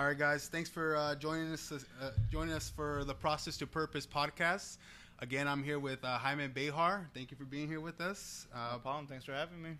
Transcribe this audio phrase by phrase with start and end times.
[0.00, 0.48] All right, guys.
[0.48, 1.70] Thanks for uh, joining us.
[1.70, 4.78] Uh, joining us for the Process to Purpose podcast.
[5.18, 7.10] Again, I'm here with uh, Jaime Behar.
[7.12, 8.46] Thank you for being here with us.
[8.50, 9.06] Uh, no problem.
[9.06, 9.72] Thanks for having me.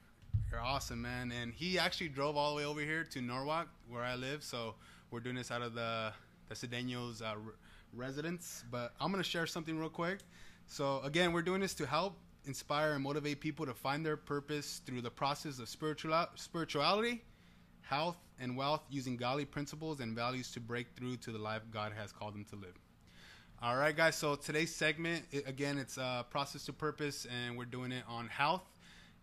[0.51, 1.33] You're awesome, man.
[1.33, 4.45] And he actually drove all the way over here to Norwalk, where I live.
[4.45, 4.75] So
[5.11, 6.13] we're doing this out of the
[6.51, 7.55] the Cedeños uh, re-
[7.95, 8.65] residence.
[8.71, 10.19] But I'm gonna share something real quick.
[10.67, 14.83] So again, we're doing this to help inspire and motivate people to find their purpose
[14.85, 17.23] through the process of spiritual spirituality,
[17.91, 21.93] health, and wealth using godly principles and values to break through to the life God
[21.93, 22.79] has called them to live.
[23.61, 24.15] All right, guys.
[24.15, 28.29] So today's segment, it, again, it's uh, process to purpose, and we're doing it on
[28.29, 28.63] health.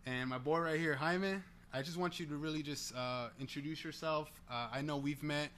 [0.05, 1.35] And my boy right here, Jaime,
[1.73, 4.29] I just want you to really just uh, introduce yourself.
[4.51, 5.49] Uh, I know we've met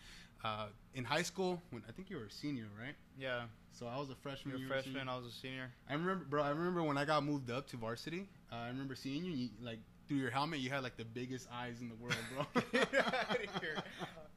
[0.46, 2.94] uh, in high school when I think you were a senior, right?
[3.20, 3.42] Yeah.
[3.72, 4.56] So I was a freshman.
[4.56, 5.10] You're a freshman.
[5.10, 5.72] I was a senior.
[5.90, 6.44] I remember, bro.
[6.44, 8.30] I remember when I got moved up to varsity.
[8.52, 10.60] Uh, I remember seeing you, you, like through your helmet.
[10.60, 12.82] You had like the biggest eyes in the world, bro.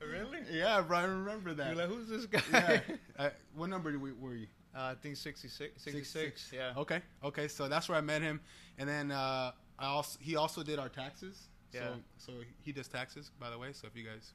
[0.07, 0.39] really?
[0.53, 0.99] Yeah, bro.
[0.99, 1.75] I remember that.
[1.75, 2.43] You're like, who's this guy?
[2.53, 2.81] Yeah.
[3.19, 4.47] Uh, what number were you?
[4.75, 6.53] Uh, I think 66, 66.
[6.55, 6.73] Yeah.
[6.77, 7.01] Okay.
[7.25, 7.49] Okay.
[7.49, 8.41] So that's where I met him,
[8.79, 11.49] and then uh, I also he also did our taxes.
[11.73, 11.81] Yeah.
[11.81, 13.73] So so he does taxes, by the way.
[13.73, 14.33] So if you guys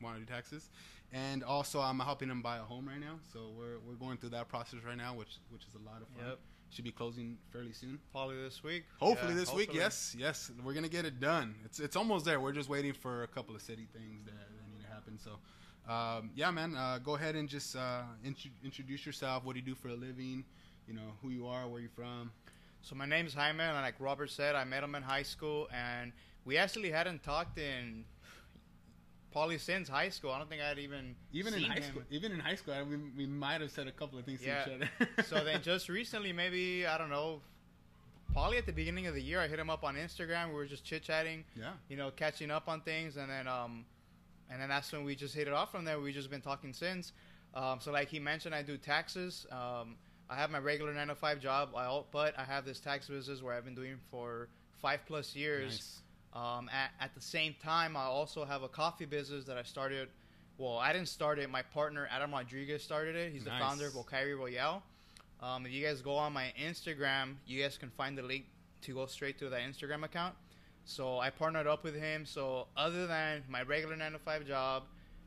[0.00, 0.70] want to do taxes,
[1.12, 3.18] and also I'm helping him buy a home right now.
[3.32, 6.08] So we're we're going through that process right now, which which is a lot of
[6.16, 6.28] fun.
[6.30, 6.38] Yep.
[6.72, 7.98] Should be closing fairly soon.
[8.12, 8.84] Probably this week.
[9.00, 9.74] Hopefully Yeah, this week.
[9.74, 11.56] Yes, yes, we're gonna get it done.
[11.64, 12.40] It's it's almost there.
[12.40, 15.18] We're just waiting for a couple of city things that, that need to happen.
[15.18, 19.44] So, um, yeah, man, uh, go ahead and just uh, intro- introduce yourself.
[19.44, 20.44] What do you do for a living?
[20.86, 22.30] You know who you are, where you're from.
[22.82, 26.12] So my name's Jaime, and like Robert said, I met him in high school, and
[26.44, 28.04] we actually hadn't talked in
[29.32, 30.30] probably since high school.
[30.32, 31.82] I don't think I'd even Even in high him.
[31.84, 34.40] school, even in high school, I, we, we might have said a couple of things
[34.44, 34.64] Yeah.
[34.64, 35.08] to each other.
[35.28, 37.40] so then just recently, maybe I don't know,
[38.32, 40.48] probably at the beginning of the year, I hit him up on Instagram.
[40.48, 43.84] We were just chit chatting, yeah, you know, catching up on things, and then um,
[44.50, 46.00] and then that's when we just hit it off from there.
[46.00, 47.12] We've just been talking since.
[47.54, 49.46] Um, so like he mentioned, I do taxes.
[49.50, 49.96] Um,
[50.28, 53.42] I have my regular nine to five job, I, but I have this tax business
[53.42, 54.48] where I've been doing for
[54.80, 55.72] five plus years.
[55.72, 56.02] nice.
[56.32, 60.08] Um, at, at the same time, I also have a coffee business that I started.
[60.58, 61.50] Well, I didn't start it.
[61.50, 63.32] My partner Adam Rodriguez started it.
[63.32, 64.82] He's the founder of Okairi Royale.
[65.42, 68.44] Um, if you guys go on my Instagram, you guys can find the link
[68.82, 70.34] to go straight to that Instagram account.
[70.84, 72.26] So I partnered up with him.
[72.26, 74.84] So other than my regular nine to five job,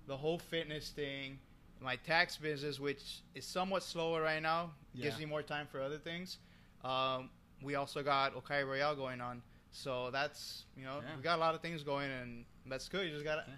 [0.07, 1.39] the whole fitness thing,
[1.81, 5.97] my tax business, which is somewhat slower right now, gives me more time for other
[5.97, 6.37] things.
[6.83, 7.29] Um,
[7.61, 9.41] we also got Okairi Royale going on.
[9.73, 11.15] So that's you know Yeah.
[11.17, 13.05] we got a lot of things going and that's good.
[13.07, 13.43] You just gotta.
[13.47, 13.53] Yeah.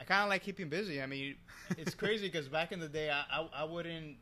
[0.00, 1.00] I kind of like keeping busy.
[1.00, 1.36] I mean,
[1.78, 4.16] it's crazy because back in the day, I, I I wouldn't.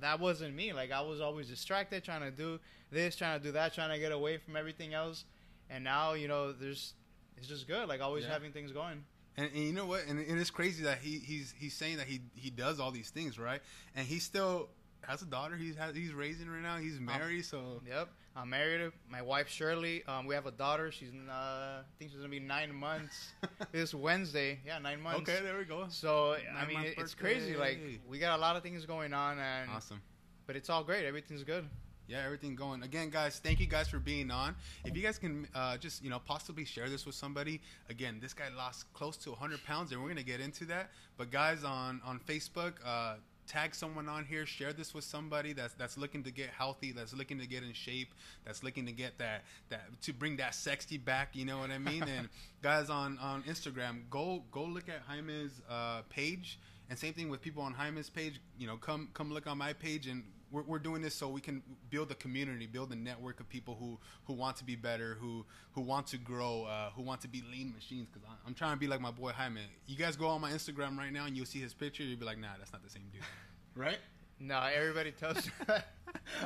[0.00, 0.72] That wasn't me.
[0.72, 2.60] Like I was always distracted, trying to do
[2.90, 5.24] this, trying to do that, trying to get away from everything else.
[5.70, 6.94] And now you know, there's
[7.36, 7.88] it's just good.
[7.88, 8.32] Like always Yeah.
[8.32, 9.04] having things going.
[9.36, 10.04] And, and you know what?
[10.08, 13.10] And, and it's crazy that he he's he's saying that he he does all these
[13.10, 13.60] things, right?
[13.94, 14.68] And he still
[15.08, 15.56] has a daughter.
[15.56, 16.76] He's has, he's raising right now.
[16.76, 18.92] He's married, so Yep, I'm married.
[19.10, 20.04] My wife Shirley.
[20.06, 20.92] Um, we have a daughter.
[20.92, 23.32] She's uh, I think she's gonna be nine months
[23.72, 24.60] this Wednesday.
[24.64, 25.28] Yeah, nine months.
[25.28, 25.86] okay, there we go.
[25.88, 27.56] So I mean, it's crazy.
[27.56, 30.00] Like we got a lot of things going on, and Awesome.
[30.46, 31.04] but it's all great.
[31.04, 31.64] Everything's good.
[32.08, 32.82] Yeah, everything going.
[32.82, 34.56] Again, guys, thank you guys for being on.
[34.82, 37.60] If you guys can uh, just, you know, possibly share this with somebody.
[37.90, 40.88] Again, this guy lost close to 100 pounds, and we're going to get into that.
[41.18, 43.16] But, guys, on, on Facebook, uh,
[43.48, 44.46] tag someone on here.
[44.46, 47.72] Share this with somebody that's that's looking to get healthy, that's looking to get in
[47.72, 48.14] shape,
[48.44, 51.78] that's looking to get that, that to bring that sexy back, you know what I
[51.78, 52.02] mean?
[52.02, 52.28] and,
[52.62, 56.58] guys, on, on Instagram, go go look at Jaime's uh, page.
[56.90, 58.40] And same thing with people on Jaime's page.
[58.58, 61.40] You know, come come look on my page, and we're, we're doing this so we
[61.40, 65.16] can build a community, build a network of people who who want to be better,
[65.20, 68.08] who who want to grow, uh, who want to be lean machines.
[68.12, 69.60] Because I'm trying to be like my boy Jaime.
[69.86, 72.02] You guys go on my Instagram right now, and you'll see his picture.
[72.02, 73.22] You'll be like, Nah, that's not the same dude,
[73.74, 73.98] right?
[74.40, 75.88] No, everybody tells me that.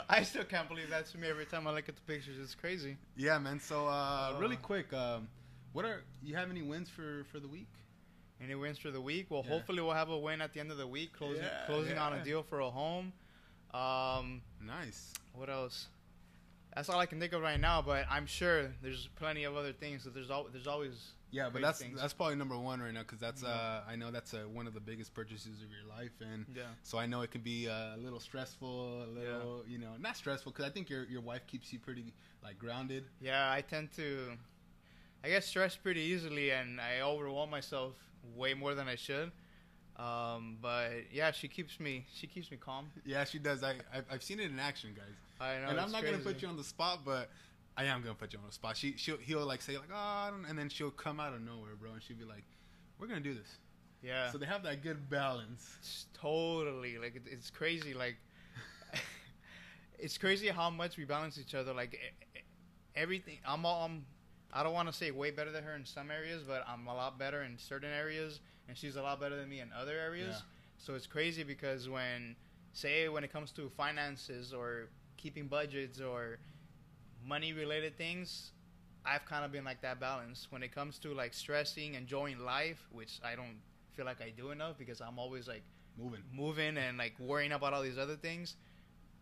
[0.08, 2.36] I still can't believe that to me every time I look at the pictures.
[2.40, 2.96] It's crazy.
[3.16, 3.60] Yeah, man.
[3.60, 4.38] So uh, Uh.
[4.40, 5.28] really quick, um,
[5.72, 7.69] what are you have any wins for for the week?
[8.42, 9.26] Any wins for the week?
[9.30, 9.52] Well, Yeah.
[9.52, 12.14] hopefully we'll have a win at the end of the week, closing Yeah, closing on
[12.14, 13.12] a deal for a home.
[13.74, 15.12] Um, Nice.
[15.34, 15.88] what else?
[16.74, 17.82] That's all I can think of right now.
[17.82, 20.04] But I'm sure there's plenty of other things.
[20.04, 22.00] So there's al- there's always Yeah, but that's things.
[22.00, 23.48] that's probably number one right now because that's Yeah.
[23.50, 26.62] uh, I know that's uh, one of the biggest purchases of your life, and yeah.
[26.82, 30.16] so I know it can be uh, a little stressful, a little you know not
[30.16, 33.04] stressful because I think your your wife keeps you pretty like grounded.
[33.20, 34.32] Yeah, I tend to,
[35.25, 37.92] I get stressed pretty easily, and I overwhelm myself
[38.34, 39.30] way more than I should.
[39.96, 42.90] Um, but yeah, she keeps me, she keeps me calm.
[43.04, 43.62] Yeah, she does.
[43.62, 45.14] I I've, I've seen it in action, guys.
[45.40, 45.70] I know.
[45.70, 47.28] and I'm not gonna put you on the spot, but
[47.76, 48.76] I am gonna put you on the spot.
[48.76, 51.42] She she'll he'll like say like oh, I don't, and then she'll come out of
[51.42, 52.44] nowhere, bro, and she'll be like,
[52.98, 53.58] "We're gonna do this,"
[54.02, 54.30] Yeah.
[54.30, 55.76] So they have that good balance.
[55.80, 57.94] It's totally like it, it's crazy.
[57.94, 58.16] Like
[59.98, 61.72] it's crazy how much we balance each other.
[61.72, 61.98] Like
[62.94, 63.38] everything.
[63.46, 63.84] I'm all.
[63.84, 64.04] I'm.
[64.52, 66.94] I don't want to say way better than her in some areas, but I'm a
[66.94, 70.37] lot better in certain areas, and she's a lot better than me in other areas.
[70.37, 70.47] Yeah.
[70.79, 72.37] So it's crazy because when,
[72.73, 76.38] say, when it comes to finances or keeping budgets or
[77.25, 78.50] money related things,
[79.05, 80.47] I've kind of been like that balance.
[80.50, 83.61] When it comes to like stressing, enjoying life, which I don't
[83.94, 85.62] feel like I do enough because I'm always like
[85.99, 86.20] Moving.
[86.32, 88.56] moving and like worrying about all these other things,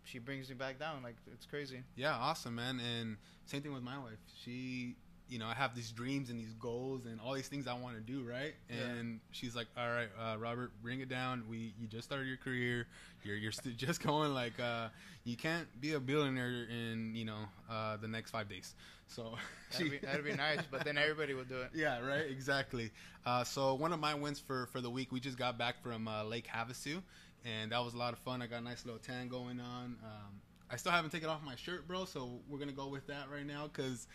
[0.05, 1.03] she brings me back down.
[1.03, 1.83] Like it's crazy.
[1.97, 2.81] Yeah, awesome, man.
[2.81, 4.19] And same thing with my wife.
[4.45, 4.95] She,
[5.31, 7.95] you know, I have these dreams and these goals and all these things I want
[7.95, 8.53] to do, right?
[8.69, 8.85] Yeah.
[8.85, 11.45] And she's like, "All right, uh, Robert, bring it down.
[11.49, 12.87] We, you just started your career.
[13.23, 14.89] You're, you're st- just going like, uh,
[15.25, 18.75] you can't be a billionaire in, you know, uh, the next five days.
[19.07, 19.37] So,
[19.73, 21.71] That'd be, that'd be nice, but then everybody would do it.
[21.75, 22.91] yeah, right, exactly.
[23.25, 26.09] Uh, so one of my wins for for the week, we just got back from
[26.09, 27.03] uh, Lake Havasu,
[27.45, 28.43] and that was a lot of fun.
[28.43, 29.97] I got a nice little tan going on.
[30.03, 30.41] Um,
[30.73, 32.05] I still haven't taken off my shirt, bro.
[32.05, 34.07] So we're gonna go with that right now because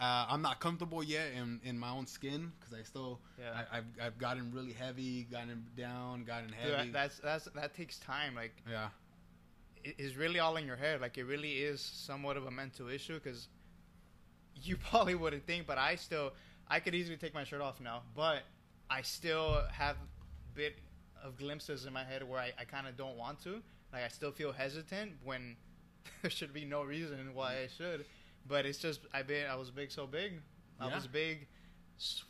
[0.00, 3.62] uh, I'm not comfortable yet in, in my own skin because I still Yeah.
[3.72, 6.90] I, I've I've gotten really heavy, gotten down, gotten Dude, heavy.
[6.90, 8.34] that's that's that takes time.
[8.34, 8.88] Like yeah,
[9.84, 11.00] it- it's really all in your head.
[11.00, 13.48] Like it really is somewhat of a mental issue because
[14.54, 16.32] you probably wouldn't think, but I still
[16.68, 18.42] I could easily take my shirt off now, but
[18.90, 19.96] I still have
[20.54, 20.76] bit
[21.22, 23.62] of glimpses in my head where I, I kind of don't want to.
[23.92, 25.56] Like I still feel hesitant when
[26.22, 28.04] there should be no reason why I should.
[28.46, 30.40] But it's just I been I was big so big,
[30.80, 30.94] I Yeah.
[30.94, 31.46] was big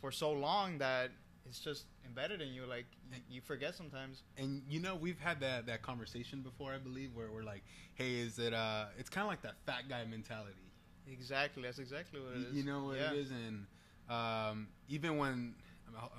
[0.01, 1.11] for so long that
[1.45, 2.65] it's just embedded in you.
[2.65, 4.21] Like y- you forget sometimes.
[4.37, 7.63] and you know we've had that that conversation before, I believe, where we're like,
[7.95, 8.85] hey, is it uh?
[8.97, 10.69] It's kind of like that fat guy mentality.
[11.07, 12.53] Exactly, that's exactly what it is.
[12.55, 13.11] You know what Yeah.
[13.11, 13.65] it is, and
[14.09, 15.55] um, even when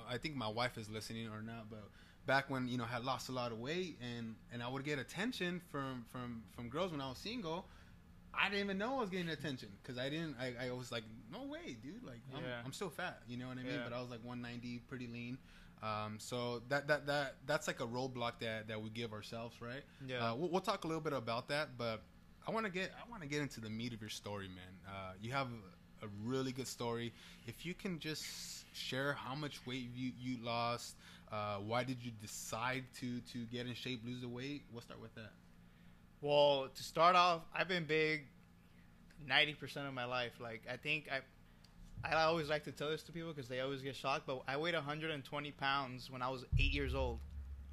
[0.09, 1.89] I think my wife is listening or not, but
[2.27, 4.85] back when you know I had lost a lot of weight and and I would
[4.85, 7.67] get attention from from from girls when I was single.
[8.41, 10.37] I didn't even know I was getting attention because I didn't.
[10.41, 12.05] I, I was like, no way, dude.
[12.05, 12.61] Like, I'm, Yeah.
[12.65, 13.21] I'm still fat.
[13.29, 13.75] You know what I mean?
[13.75, 13.81] Yeah.
[13.85, 15.39] But I was like 190, pretty lean.
[15.83, 19.83] Um, so that that that that's like a roadblock that that we give ourselves, right?
[20.07, 20.31] Yeah.
[20.31, 22.01] Uh, we'll, we'll talk a little bit about that, but
[22.47, 24.75] I want to get I want to get into the meat of your story, man.
[24.89, 25.49] Uh, you have
[26.03, 27.13] a, a really good story.
[27.47, 28.25] If you can just
[28.75, 30.97] share how much weight you you lost,
[31.31, 34.63] uh, why did you decide to to get in shape, lose the weight?
[34.73, 35.33] We'll start with that.
[36.25, 38.23] Well, to start off, I've been big
[39.29, 40.33] ninety percent of my life.
[40.41, 41.21] Like I think I,
[42.17, 44.27] I always like to tell this to people because they always get shocked.
[44.27, 47.19] But I weighed 120 pounds when I was eight years old.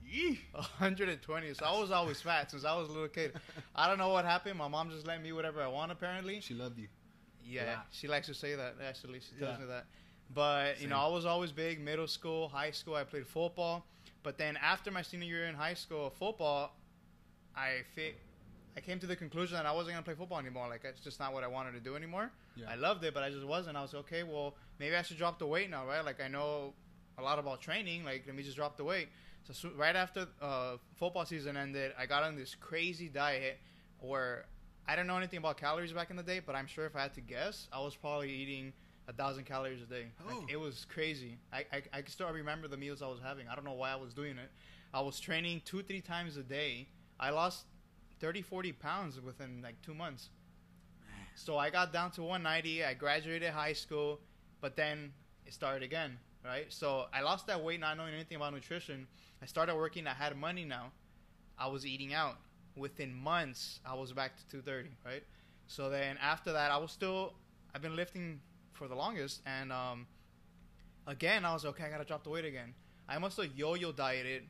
[0.05, 0.41] Yee.
[0.51, 1.53] 120.
[1.53, 3.31] So I was always fat since I was a little kid.
[3.73, 4.57] I don't know what happened.
[4.57, 5.93] My mom just let me whatever I want.
[5.93, 6.89] Apparently, She loved you.
[7.45, 7.75] yeah, Yeah.
[7.93, 8.75] she likes to say that.
[8.85, 9.61] Actually, she tells Yeah.
[9.65, 9.85] me that.
[10.33, 11.79] But you know, I was always big.
[11.79, 13.85] Middle school, high school, I played football.
[14.23, 16.75] But then after my senior year in high school football,
[17.55, 18.17] I fit.
[18.75, 20.67] I came to the conclusion that I wasn't gonna play football anymore.
[20.69, 22.31] Like it's just not what I wanted to do anymore.
[22.55, 22.67] Yeah.
[22.69, 23.77] I loved it, but I just wasn't.
[23.77, 24.23] I was okay.
[24.23, 26.03] Well, maybe I should drop the weight now, right?
[26.03, 26.73] Like I know
[27.17, 28.05] a lot about training.
[28.05, 29.09] Like let me just drop the weight.
[29.43, 33.59] So, so right after uh, football season ended, I got on this crazy diet
[33.99, 34.45] where
[34.87, 37.01] I didn't know anything about calories back in the day, but I'm sure if I
[37.01, 38.73] had to guess, I was probably eating
[39.07, 40.05] a thousand calories a day.
[40.23, 40.35] Oh.
[40.35, 41.37] Like, it was crazy.
[41.51, 43.47] I, I I can still remember the meals I was having.
[43.47, 44.49] I don't know why I was doing it.
[44.93, 46.87] I was training two three times a day.
[47.19, 47.65] I lost
[48.21, 50.29] 30 40 pounds within like two months.
[51.33, 52.85] So I got down to 190.
[52.85, 54.19] I graduated high school,
[54.61, 55.11] but then
[55.47, 56.65] it started again, right?
[56.69, 59.07] So I lost that weight not knowing anything about nutrition.
[59.41, 60.05] I started working.
[60.05, 60.91] I had money now.
[61.57, 62.37] I was eating out.
[62.77, 65.23] Within months, I was back to 230, right?
[65.67, 67.33] So then after that, I was still.
[67.73, 68.39] I've been lifting
[68.71, 70.05] for the longest, and um,
[71.07, 71.85] again, I was okay.
[71.85, 72.73] I gotta drop the weight again.
[73.09, 74.43] I must have yo-yo dieted,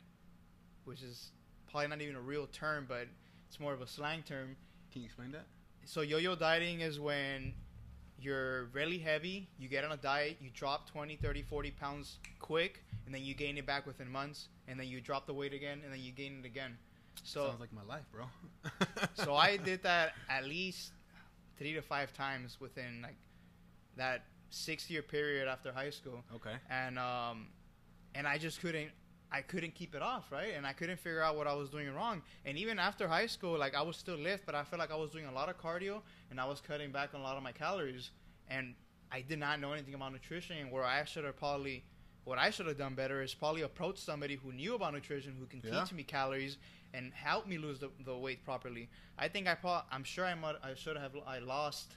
[0.86, 1.32] which is
[1.70, 3.08] probably not even a real term, but
[3.51, 4.55] it's more of a slang term
[4.93, 5.46] Can you explain that?
[5.84, 7.53] so yo-yo dieting is when
[8.17, 12.81] you're really heavy you get on a diet you drop 20 30 40 pounds quick
[13.05, 15.81] and then you gain it back within months and then you drop the weight again
[15.84, 16.77] and then you gain it again
[17.24, 18.24] so Sounds like my life, bro.
[19.15, 20.93] so i did that at least
[21.58, 23.17] three to five times within like
[23.98, 26.55] that six year period after high school Okay.
[26.70, 27.48] and um
[28.13, 28.91] and I just couldn't
[29.31, 30.53] I couldn't keep it off, right?
[30.57, 32.21] And I couldn't figure out what I was doing wrong.
[32.45, 34.95] And even after high school, like I was still lift, but I felt like I
[34.97, 37.43] was doing a lot of cardio and I was cutting back on a lot of
[37.43, 38.11] my calories.
[38.50, 38.75] And
[39.11, 40.57] I did not know anything about nutrition.
[40.57, 41.85] And where I should have probably,
[42.25, 45.45] what I should have done better is probably approach somebody who knew about nutrition, who
[45.45, 45.81] can Yeah.
[45.83, 46.57] teach me calories
[46.93, 48.89] and help me lose the, the weight properly.
[49.17, 51.95] I think I pro- I'm sure I might, I should have I lost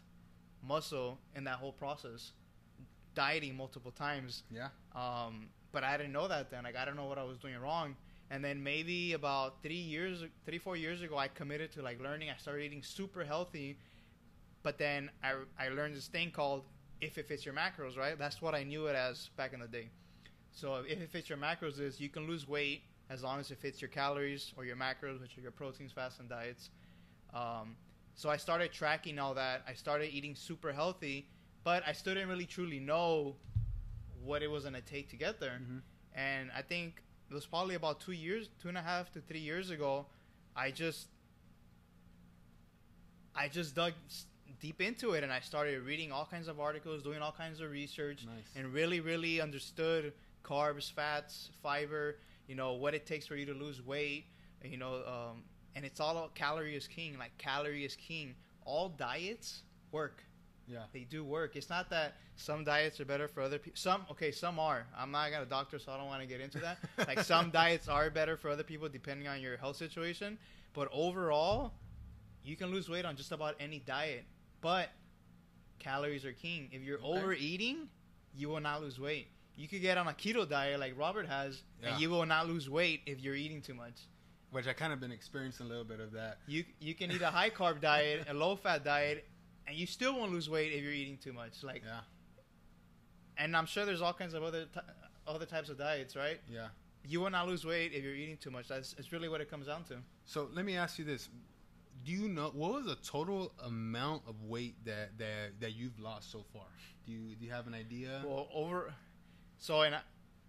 [0.63, 2.31] muscle in that whole process,
[3.15, 4.69] dieting multiple times Yeah.
[4.95, 6.65] um, but I didn't know that then.
[6.65, 7.97] Like I don't know what I was doing wrong.
[8.31, 12.31] And then maybe about three years, three four years ago, I committed to like learning.
[12.31, 13.77] I started eating super healthy,
[14.63, 16.63] but then I I learned this thing called
[17.03, 17.99] if it fits your macros.
[17.99, 19.91] Right, that's what I knew it as back in the day.
[20.53, 23.59] So if it fits your macros, is you can lose weight as long as it
[23.59, 26.71] fits your calories or your macros, which are your proteins, fats, and diets.
[27.35, 27.77] Um,
[28.15, 29.65] so I started tracking all that.
[29.69, 31.27] I started eating super healthy,
[31.65, 33.37] but I still didn't really truly know
[34.25, 35.61] what it was gonna take to get there.
[35.61, 35.83] Mhm.
[36.15, 39.41] And I think it was probably about two years, two and a half to three
[39.41, 40.07] years ago.
[40.57, 41.09] I just,
[43.35, 43.93] I just dug
[44.61, 47.71] deep into it, and I started reading all kinds of articles, doing all kinds of
[47.71, 48.45] research, Nice.
[48.55, 50.13] and really, really understood
[50.45, 52.17] carbs, fats, fiber.
[52.47, 54.27] You know what it takes for you to lose weight.
[54.63, 55.43] You know, um,
[55.75, 57.19] and it's all calorie is king.
[57.19, 58.35] Like calorie is king.
[58.65, 60.23] All diets work
[60.67, 60.85] yeah.
[60.93, 61.57] they do work.
[61.57, 63.77] It's not that some diets are better for other people.
[63.77, 64.87] Some okay, some are.
[64.97, 66.79] I'm not a doctor, so I don't want to get into that.
[67.09, 70.39] like some diets are better for other people depending on your health situation,
[70.73, 71.73] but overall,
[72.43, 74.25] you can lose weight on just about any diet.
[74.61, 74.89] But
[75.79, 76.69] calories are king.
[76.73, 77.07] If you're Okay.
[77.21, 77.89] overeating,
[78.35, 79.29] you will not lose weight.
[79.57, 81.91] You could get on a keto diet like Robert has, Yeah.
[81.93, 84.01] and you will not lose weight if you're eating too much.
[84.51, 86.39] Which I kind of been experiencing a little bit of that.
[86.47, 89.27] You you can eat a high carb diet, a low fat diet,
[89.67, 91.63] and you still won't lose weight if you're eating too much.
[91.63, 92.01] Like Yeah.
[93.37, 94.67] and I'm sure there's all kinds of other
[95.27, 96.41] other types of diets, right?
[96.51, 96.69] Yeah.
[97.07, 98.69] You will not lose weight if you're eating too much.
[98.69, 99.97] That's it's really what it comes down to.
[100.25, 101.29] So let me ask you this:
[102.05, 106.31] Do you know what was the total amount of weight that that that you've lost
[106.33, 106.67] so far?
[107.07, 108.23] Do you do you have an idea?
[108.25, 108.95] Well, over.
[109.59, 110.01] So, and I,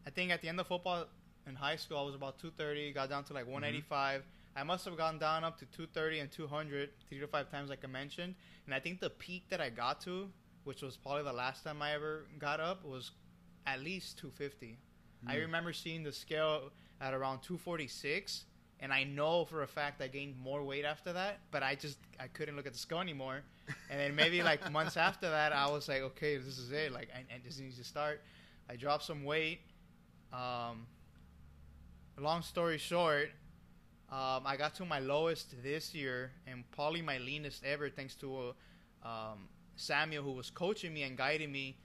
[0.07, 1.05] I think at the end of football
[1.47, 2.93] in high school, I was about 230.
[2.93, 3.53] Got down to like mm-hmm.
[3.53, 4.23] 185.
[4.55, 7.83] I must have gone down up to 230 and 200 three to five times, like
[7.83, 8.35] I mentioned.
[8.65, 10.29] And I think the peak that I got to,
[10.63, 13.11] which was probably the last time I ever got up, was
[13.67, 14.77] at least 250.
[15.27, 15.39] I Mm.
[15.41, 16.71] remember seeing the scale
[17.01, 18.45] at around 246,
[18.79, 21.39] and I know for a fact I gained more weight after that.
[21.51, 23.41] But I just I couldn't look at the scale anymore.
[23.89, 26.91] And then maybe like months after that, I was like, okay, this is it.
[26.93, 28.21] Like I, I just need to start.
[28.69, 29.59] I dropped some weight.
[30.31, 30.87] Um,
[32.17, 33.29] long story short,
[34.11, 38.53] um, I got to my lowest this year and probably my leanest ever, thanks to
[39.03, 41.77] uh, um, Samuel, who was coaching me and guiding me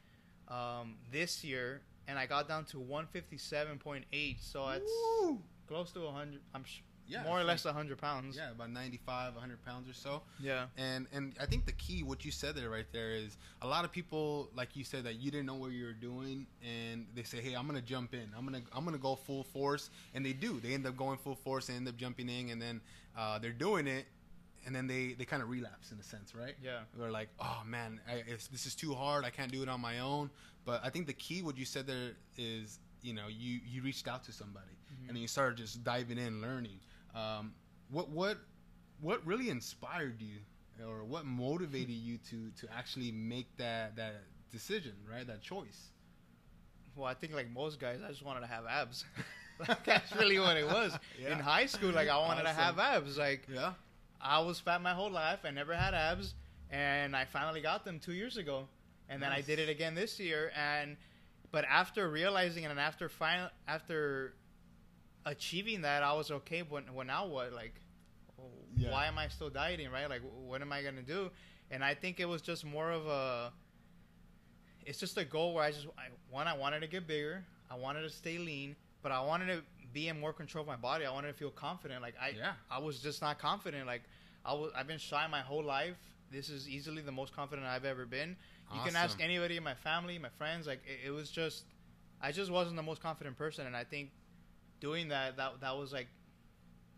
[0.49, 1.83] um, this year.
[2.07, 5.39] And I got down to 157.8, so it's Woo!
[5.69, 6.41] close to 100.
[6.55, 8.37] I'm sh- Yeah, more or less like- 100 pounds.
[8.37, 10.23] Yeah, about 95, 100 pounds or so.
[10.39, 10.67] Yeah.
[10.77, 13.85] And and I think the key, what you said there right there, is a lot
[13.85, 17.23] of people, like you said, that you didn't know what you were doing, and they
[17.25, 18.31] say, "Hey, I'm gonna jump in.
[18.37, 20.61] I'm gonna I'm gonna go full force," and they do.
[20.61, 21.67] They end up going full force.
[21.67, 22.81] They end up jumping in, and then
[23.17, 24.07] uh, they're doing it,
[24.67, 26.55] and then they they kind of relapse in a sense, right?
[26.63, 26.81] Yeah.
[26.97, 29.25] They're like, "Oh man, I, this is too hard.
[29.25, 30.31] I can't do it on my own."
[30.65, 34.07] But I think the key, what you said there, is you know you you reached
[34.09, 35.09] out to somebody, Mhm.
[35.09, 36.79] and then you started just diving in, learning.
[37.15, 37.55] Um,
[37.91, 38.39] what what
[39.01, 40.39] what really inspired you
[40.87, 45.91] or what motivated you to to actually make that that decision right that choice
[46.97, 49.05] Well, I think like most guys, I just wanted to have abs.
[49.59, 50.97] Like, That's really what it was.
[51.21, 51.33] Yeah.
[51.33, 53.19] In high school, like I wanted to have abs.
[53.19, 53.73] Like yeah
[54.21, 55.41] I was fat my whole life.
[55.45, 56.35] I never had abs,
[56.71, 58.69] and I finally got them two years ago.
[59.09, 60.53] And then I did it again this year.
[60.57, 60.97] And
[61.51, 64.35] but after realizing it and after final after
[65.27, 66.63] achieving that, I was okay.
[66.63, 67.53] But well, now what?
[67.53, 67.75] Like,
[68.77, 68.91] Yeah.
[68.91, 69.91] why am I still dieting?
[69.91, 70.09] Right?
[70.09, 71.31] Like, what am I gonna do?
[71.71, 73.53] And I think it was just more of a.
[74.87, 77.45] It's just a goal where I just I, one I wanted to get bigger.
[77.71, 79.63] I wanted to stay lean, but I wanted to
[79.93, 81.05] be in more control of my body.
[81.05, 82.03] I wanted to feel confident.
[82.03, 82.53] Like I, Yeah.
[82.71, 83.87] I was just not confident.
[83.87, 84.03] Like
[84.45, 85.97] I was, I've been shy my whole life.
[86.33, 88.37] This is easily the most confident I've ever been.
[88.69, 88.79] Awesome.
[88.79, 90.67] You can ask anybody in my family, my friends.
[90.67, 91.65] Like it, it was just,
[92.23, 94.11] I just wasn't the most confident person, and I think
[94.81, 96.09] doing that, that that was like,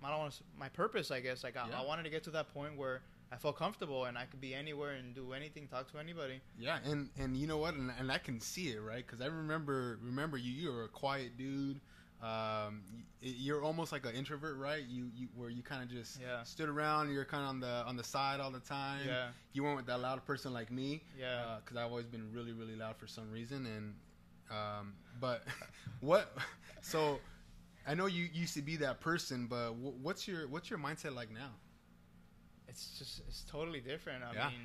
[0.04, 1.44] I don't want to, my purpose, I guess.
[1.44, 1.80] Like I, Yeah.
[1.80, 4.54] I wanted to get to that point where I felt comfortable and I could be
[4.54, 6.40] anywhere and do anything, talk to anybody.
[6.58, 9.26] yeah and and you know what and, and i can see it right because i
[9.26, 11.80] remember remember you you were a quiet dude
[12.22, 12.82] um,
[13.20, 14.84] you're almost like an introvert, right?
[14.88, 16.44] You, you where you kind of just Yeah.
[16.44, 17.12] stood around.
[17.12, 19.00] You're kind of on the on the side all the time.
[19.04, 19.28] Yeah.
[19.54, 21.02] You weren't with that loud person like me.
[21.18, 21.56] Yeah.
[21.64, 23.66] because I've always been really, really loud for some reason.
[23.66, 23.94] And
[24.56, 25.42] um, but
[26.00, 26.32] what?
[26.84, 27.18] So
[27.86, 31.14] I know you used to be that person, but wh- what's your what's your mindset
[31.14, 31.50] like now?
[32.68, 34.24] it's just it's totally different.
[34.24, 34.48] I Yeah.
[34.48, 34.60] mean,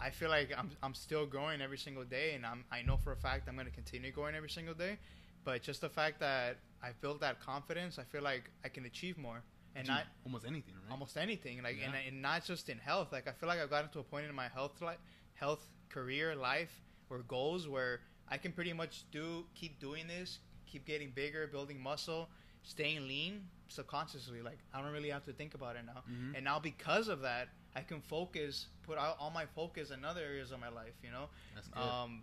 [0.00, 3.12] I feel like I'm I'm still growing every single day, and I'm I know for
[3.12, 4.98] a fact I'm going to continue going every single day.
[5.44, 9.18] But just the fact that I've built that confidence, I feel like I can achieve
[9.18, 9.42] more,
[9.74, 10.90] and Do not almost anything, right?
[10.92, 11.62] almost anything.
[11.62, 12.08] Like and, Yeah.
[12.08, 13.12] and not just in health.
[13.12, 15.02] Like I feel like I've gotten to a point in my health li-
[15.34, 16.72] health career life
[17.10, 20.38] or goals where I can pretty much do keep doing this,
[20.72, 22.28] keep getting bigger, building muscle,
[22.62, 24.42] staying lean subconsciously.
[24.42, 26.02] Like I don't really have to think about it now.
[26.10, 26.34] Mhm.
[26.36, 30.20] And now because of that, I can focus, put out all my focus in other
[30.20, 30.94] areas of my life.
[31.02, 31.82] You know, That's good.
[31.82, 32.22] um,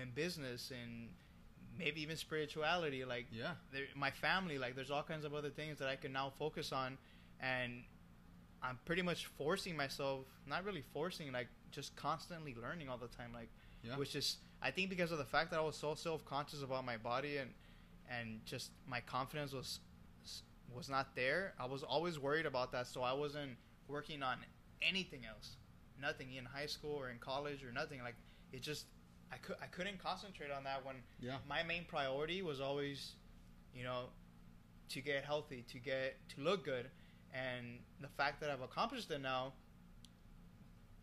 [0.00, 1.08] in business and
[1.76, 3.04] maybe even spirituality.
[3.04, 3.52] Like yeah.
[3.94, 4.58] my family.
[4.58, 6.98] Like there's all kinds of other things that I can now focus on,
[7.40, 7.84] and
[8.62, 10.26] I'm pretty much forcing myself.
[10.46, 13.32] Not really forcing, like just constantly learning all the time.
[13.32, 13.50] Like
[13.82, 13.96] Yeah.
[13.96, 16.84] which is I think because of the fact that I was so self conscious about
[16.84, 17.54] my body and
[18.10, 19.80] and just my confidence was
[20.74, 21.54] was not there.
[21.58, 23.52] I was always worried about that, so I wasn't
[23.88, 24.38] working on
[24.82, 25.56] anything else,
[26.00, 28.00] nothing in high school or in college or nothing.
[28.02, 28.16] Like
[28.52, 28.86] it just
[29.32, 31.38] I could I couldn't concentrate on that when Yeah.
[31.48, 33.14] my main priority was always,
[33.74, 34.10] you know,
[34.90, 36.90] to get healthy, to get to look good,
[37.32, 39.52] and the fact that I've accomplished it now.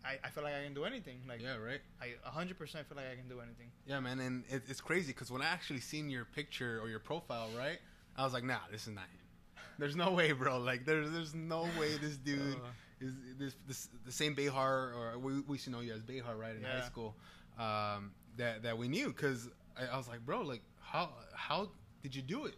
[0.06, 1.18] I, I feel like I can do anything.
[1.28, 1.56] Like Yeah.
[1.58, 1.82] Right.
[2.02, 3.72] I 100% feel like I can do anything.
[3.88, 7.00] Yeah, man, and it, it's crazy because when I actually seen your picture or your
[7.00, 7.80] profile, right,
[8.16, 9.64] I was like, nah, this is not him.
[9.80, 10.60] There's no way, bro.
[10.60, 12.68] Like, there's there's no way this dude Uh,
[13.02, 16.36] is this, this the same Behar or we, we used to know you as Behar,
[16.36, 16.80] right, in Yeah.
[16.80, 17.16] high school.
[17.58, 21.70] Um, that that we knew because I, I was like, bro, like how how
[22.04, 22.56] did you do it?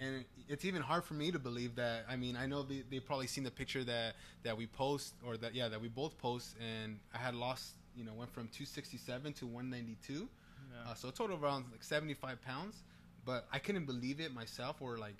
[0.00, 2.06] And it's even hard for me to believe that.
[2.08, 5.36] I mean, I know they they probably seen the picture that that we post or
[5.36, 9.32] that yeah that we both post, and I had lost you know went from 267
[9.34, 10.12] to 192.
[10.14, 10.90] yeah.
[10.90, 12.82] Uh, so a total of around like 75 pounds.
[13.26, 15.16] But I couldn't believe it myself, or like,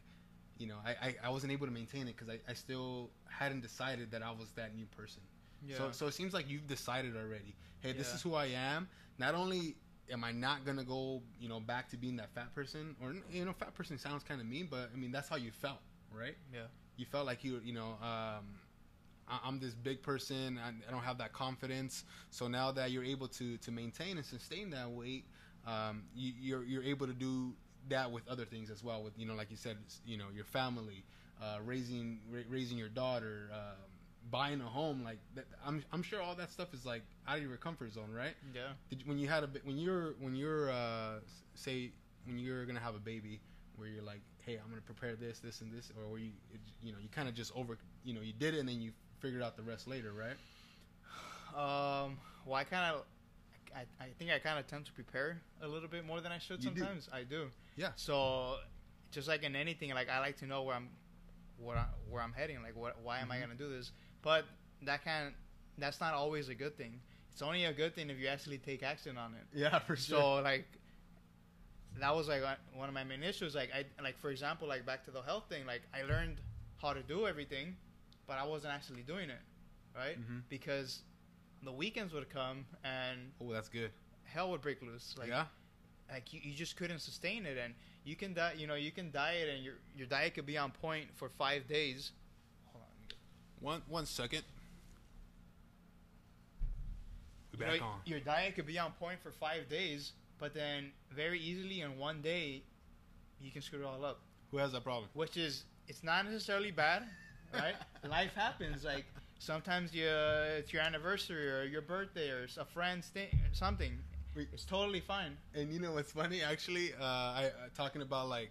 [0.57, 3.61] you know, I, I, I wasn't able to maintain it because I, I still hadn't
[3.61, 5.21] decided that I was that new person.
[5.67, 5.77] yeah.
[5.77, 7.55] So, so it seems like you've decided already.
[7.81, 8.15] Hey, this Yeah.
[8.15, 8.89] is who I am.
[9.19, 9.77] Not only
[10.11, 13.45] am I not gonna go, you know, back to being that fat person, or you
[13.45, 15.81] know, fat person sounds kind of mean, but I mean that's how you felt,
[16.13, 16.37] right?
[16.53, 16.63] yeah.
[16.97, 18.45] you felt like you you know um,
[19.29, 23.05] I- I'm this big person I, I don't have that confidence so now that you're
[23.05, 25.25] able to to maintain and sustain that weight
[25.67, 27.53] um, you, you're you're able to do
[27.89, 30.45] that with other things as well with you know like you said you know your
[30.45, 31.05] family
[31.43, 33.90] uh, raising ra- raising your daughter um,
[34.31, 37.43] buying a home like that, I'm I'm sure all that stuff is like out of
[37.45, 38.69] your comfort zone right Yeah.
[38.89, 41.21] did when you had a when you're when you're uh,
[41.55, 41.91] say
[42.27, 43.41] when you're gonna have a baby
[43.77, 46.61] where you're like hey i'm gonna prepare this this and this or where you it,
[46.83, 48.93] you know you kind of just over you know you did it and then you
[49.21, 50.37] figured out the rest later right
[51.55, 53.03] Um, well, I kind of,
[53.75, 56.39] I, I think I kind of tend to prepare a little bit more than I
[56.39, 56.81] should You do.
[56.81, 57.09] sometimes.
[57.13, 57.49] I do.
[57.77, 57.91] Yeah.
[57.97, 58.57] So,
[59.11, 60.91] just like in anything, like I like to know where I'm,
[61.59, 62.63] what I, where I'm heading.
[62.63, 63.41] Like, what, why am I Mhm.
[63.41, 63.91] gonna do this?
[64.23, 64.45] But
[64.83, 65.33] that kind,
[65.79, 67.01] that's not always a good thing.
[67.33, 69.47] It's only a good thing if you actually take action on it.
[69.59, 70.19] yeah for sure.
[70.21, 70.67] So like
[71.99, 72.43] that was like
[72.75, 73.55] one of my main issues.
[73.55, 75.67] Like I like for example, like back to the health thing.
[75.67, 76.41] Like I learned
[76.81, 77.77] how to do everything,
[78.27, 79.41] but I wasn't actually doing it,
[79.97, 80.19] right?
[80.19, 80.43] Mhm.
[80.49, 81.03] Because
[81.63, 83.91] the weekends would come and oh that's good
[84.25, 85.15] hell would break loose.
[85.19, 85.47] Like yeah
[86.11, 88.55] like you, you just couldn't sustain it, and you can die.
[88.57, 91.67] You know, you can diet, and your your diet could be on point for five
[91.69, 92.13] days.
[92.73, 92.91] Hold on.
[92.91, 93.17] let me get-
[93.61, 94.43] one one second
[97.59, 100.93] we You know, on Your diet could be on point for five days, but then
[101.11, 102.63] very easily in one day,
[103.41, 104.21] you can screw it all up.
[104.51, 107.03] who has that problem which is it's not necessarily bad,
[107.53, 107.75] right?
[108.09, 108.85] Life happens.
[108.85, 109.05] Like
[109.39, 113.99] sometimes you, it's your anniversary or your birthday or a friend's thing, something.
[114.37, 115.37] We- It's totally fine.
[115.55, 116.43] And you know what's funny?
[116.43, 118.51] Actually, uh, I uh, talking about like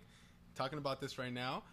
[0.55, 1.63] talking about this right now.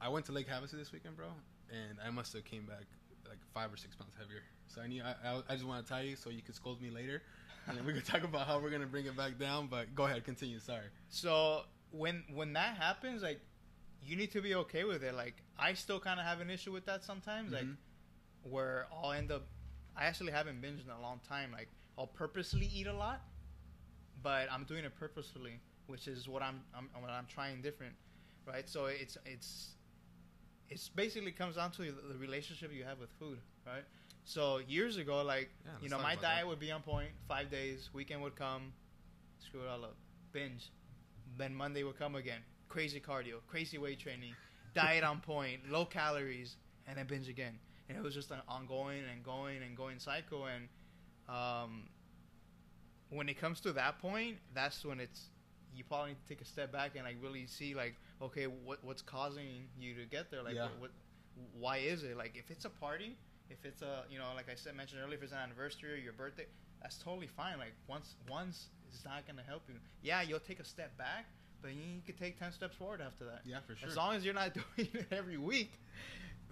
[0.00, 1.26] I went to Lake Havasu this weekend, bro,
[1.70, 2.84] and I must have came back
[3.28, 4.42] like five or six pounds heavier.
[4.66, 5.02] So I need.
[5.02, 7.22] I, I, just want to tell you so you can scold me later,
[7.66, 9.66] and then we can talk about how we're gonna bring it back down.
[9.68, 10.60] But go ahead, continue.
[10.60, 10.86] Sorry.
[11.08, 13.40] So when when that happens, like
[14.02, 15.14] you need to be okay with it.
[15.14, 17.52] Like I still kind of have an issue with that sometimes.
[17.52, 17.76] Like Mhm.
[18.44, 19.42] where I'll end up.
[19.96, 21.52] I actually haven't binged in a long time.
[21.52, 23.20] Like I'll purposely eat a lot,
[24.22, 27.94] but I'm doing it purposefully, which is what I'm, I'm what I'm trying different,
[28.46, 28.68] right?
[28.68, 29.74] So it's it's
[30.70, 33.84] it's basically comes down to the the relationship you have with food, right?
[34.24, 36.46] So years ago, like Yeah, you know, my diet that.
[36.46, 37.10] would be on point.
[37.28, 38.72] Five days, weekend would come,
[39.38, 39.96] screw it all up,
[40.32, 40.70] binge.
[41.36, 44.34] Then Monday would come again, crazy cardio, crazy weight training,
[44.74, 46.56] diet on point, low calories,
[46.86, 47.58] and then binge again.
[47.88, 50.46] And it was just an ongoing and going and going cycle.
[50.46, 50.68] And
[51.28, 51.88] um,
[53.08, 55.30] when it comes to that point, that's when it's
[55.74, 58.82] you probably need to take a step back and like really see like okay what
[58.82, 60.64] what's causing you to get there like Yeah.
[60.64, 60.90] what, what
[61.58, 63.16] why is it like if it's a party
[63.50, 65.96] if it's a you know like I said mentioned earlier if it's an anniversary or
[65.96, 66.46] your birthday
[66.82, 70.64] that's totally fine like once once it's not gonna help you yeah you'll take a
[70.64, 71.26] step back
[71.62, 73.88] but you could take 10 steps forward after that Yeah, for sure.
[73.88, 75.72] as long as you're not doing it every week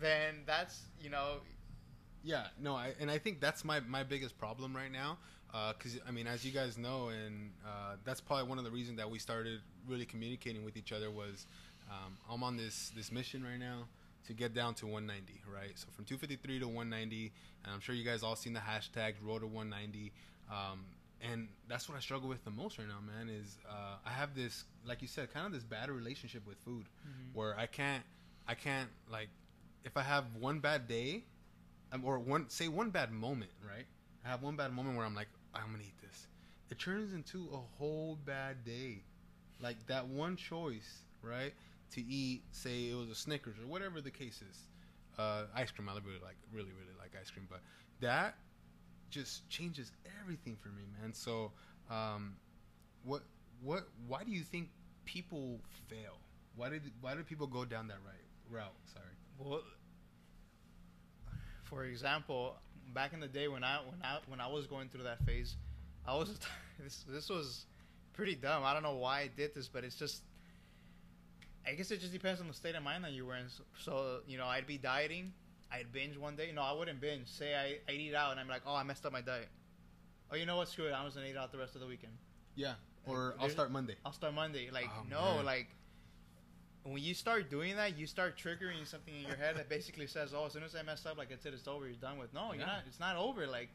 [0.00, 1.38] then that's you know
[2.22, 5.18] Yeah, no, I, and I think that's my, my biggest problem right now.
[5.50, 8.98] Because I mean, as you guys know, and uh, that's probably one of the reasons
[8.98, 11.46] that we started really communicating with each other was
[11.90, 13.84] um, I'm on this this mission right now
[14.26, 15.72] to get down to 190, right?
[15.74, 17.32] So from 253 to 190,
[17.64, 20.12] and I'm sure you guys all seen the hashtag Road to 190.
[20.50, 20.84] Um,
[21.20, 23.28] and that's what I struggle with the most right now, man.
[23.28, 26.84] Is uh, I have this, like you said, kind of this bad relationship with food,
[27.32, 28.04] where I can't,
[28.46, 29.28] I can't like,
[29.84, 31.24] if I have one bad day,
[31.92, 33.86] um, or one say one bad moment, right?
[34.24, 36.26] I have one bad moment where I'm like, I'm gonna eat this.
[36.70, 39.02] It turns into a whole bad day,
[39.60, 41.54] like that one choice, right?
[41.92, 44.68] To eat, say it was a Snickers or whatever the case is,
[45.18, 45.88] uh, ice cream.
[45.88, 47.60] I really like, really, really like ice cream, but
[48.00, 48.36] that
[49.10, 51.14] just changes everything for me, man.
[51.14, 51.52] So,
[51.90, 52.36] um,
[53.04, 53.22] what,
[53.62, 54.68] what, why do you think
[55.04, 56.18] people fail?
[56.56, 58.14] Why did, why do people go down that right
[58.50, 58.74] route?
[58.92, 59.06] Sorry.
[59.38, 59.62] Well,
[61.62, 62.56] for example,
[62.94, 65.56] back in the day when I when I when I was going through that phase,
[66.06, 66.38] I was
[66.82, 67.66] this this was
[68.12, 68.62] pretty dumb.
[68.64, 70.22] I don't know why I did this, but it's just
[71.66, 73.48] I guess it just depends on the state of mind that you were in.
[73.48, 75.32] So, so you know, I'd be dieting,
[75.72, 76.50] I'd binge one day.
[76.54, 77.28] No, I wouldn't binge.
[77.28, 79.48] Say I I eat out and I'm like, oh, I messed up my diet.
[80.30, 80.68] Oh, you know what?
[80.68, 80.92] Screw it.
[80.92, 82.12] I'm just gonna eat out the rest of the weekend.
[82.54, 82.74] Yeah.
[83.06, 83.94] Or I'll start Monday.
[84.04, 84.70] I'll start Monday.
[84.70, 85.44] Like Oh, no, man.
[85.46, 85.68] like
[86.92, 90.32] when you start doing that, you start triggering something in your head that basically says,
[90.34, 91.86] "Oh, as soon as I mess up, like it's it, it's over.
[91.86, 92.82] You're done with." No, you're not.
[92.86, 93.46] It's not over.
[93.46, 93.70] Like,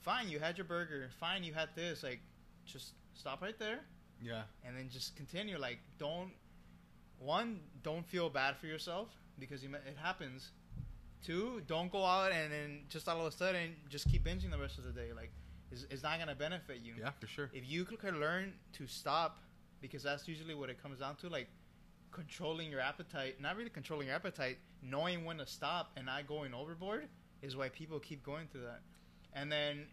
[0.00, 1.08] fine, you had your burger.
[1.20, 2.02] Fine, you had this.
[2.02, 2.20] Like,
[2.66, 3.80] just stop right there
[4.20, 4.42] Yeah.
[4.64, 5.58] and then just continue.
[5.58, 6.30] Like, don't
[7.18, 10.50] one, don't feel bad for yourself because you, it happens.
[11.24, 14.58] Two, don't go out and then just all of a sudden just keep binging the
[14.58, 15.12] rest of the day.
[15.14, 15.30] Like,
[15.70, 17.50] it's, it's not gonna benefit you Yeah, for sure.
[17.52, 19.38] if you could learn to stop
[19.80, 21.48] because that's usually what it comes down to like
[22.12, 26.52] controlling your appetite not really controlling your appetite knowing when to stop and not going
[26.54, 27.08] overboard
[27.42, 28.80] is why people keep going through that
[29.32, 29.86] and then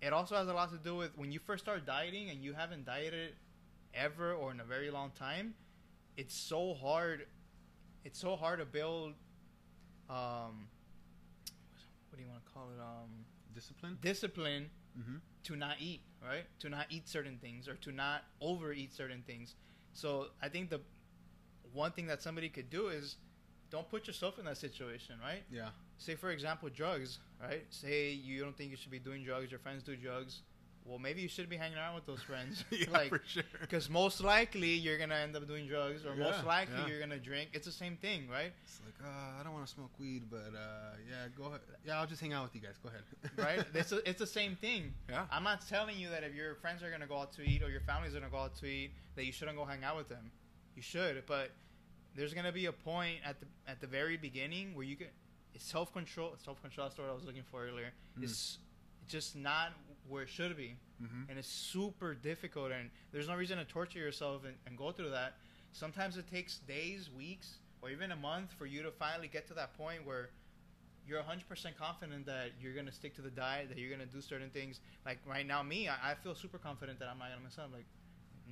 [0.00, 2.52] it also has a lot to do with when you first start dieting and you
[2.52, 3.34] haven't dieted
[3.94, 5.54] ever or in a very long time
[6.16, 7.26] it's so hard
[8.04, 9.14] it's so hard to build
[10.10, 10.68] um
[12.10, 13.98] what do you want to call it um Discipline.
[14.00, 15.16] discipline Mm-hmm.
[15.44, 16.44] to not eat, right?
[16.60, 19.54] To not eat certain things or to not overeat certain things.
[19.94, 20.80] So I think the
[21.72, 23.16] one thing that somebody could do is
[23.70, 25.42] don't put yourself in that situation, right?
[25.50, 25.68] Yeah.
[25.98, 27.64] Say for example drugs, right?
[27.70, 30.42] Say you don't think you should be doing drugs, your friends do drugs.
[30.84, 32.64] Well, maybe you should be hanging out with those friends.
[32.70, 33.44] yeah, like for sure.
[33.60, 36.86] because most likely you're gonna end up doing drugs, or most likely yeah.
[36.88, 37.50] you're gonna drink.
[37.52, 38.52] It's the same thing, right?
[38.64, 41.60] It's like, uh, I don't want to smoke weed, but uh, yeah, go ahead.
[41.86, 42.78] Yeah, I'll just hang out with you guys.
[42.82, 43.02] Go ahead.
[43.38, 43.64] Right?
[43.74, 44.92] it's a, it's the same thing.
[45.08, 45.24] yeah.
[45.30, 47.70] I'm not telling you that if your friends are gonna go out to eat or
[47.70, 50.30] your family's gonna go out to eat that you shouldn't go hang out with them.
[50.76, 51.50] You should, but
[52.14, 55.08] there's gonna be a point at the at the very beginning where you can.
[55.54, 56.34] It's self control.
[56.44, 56.88] Self control.
[56.88, 57.92] That's what I was looking for earlier.
[58.18, 58.24] Mm.
[58.24, 58.58] It's
[59.08, 59.72] just not
[60.08, 61.28] where it should be, Mm-hmm.
[61.30, 62.70] and it's super difficult.
[62.72, 65.34] And there's no reason to torture yourself and, and go through that.
[65.72, 69.54] Sometimes it takes days, weeks, or even a month for you to finally get to
[69.54, 70.30] that point where
[71.06, 71.42] you're 100%
[71.76, 74.50] confident that you're going to stick to the diet, that you're going to do certain
[74.50, 74.80] things.
[75.04, 77.58] Like right now, me, I, I feel super confident that I'm not going to mess
[77.58, 77.70] up.
[77.72, 77.86] Like,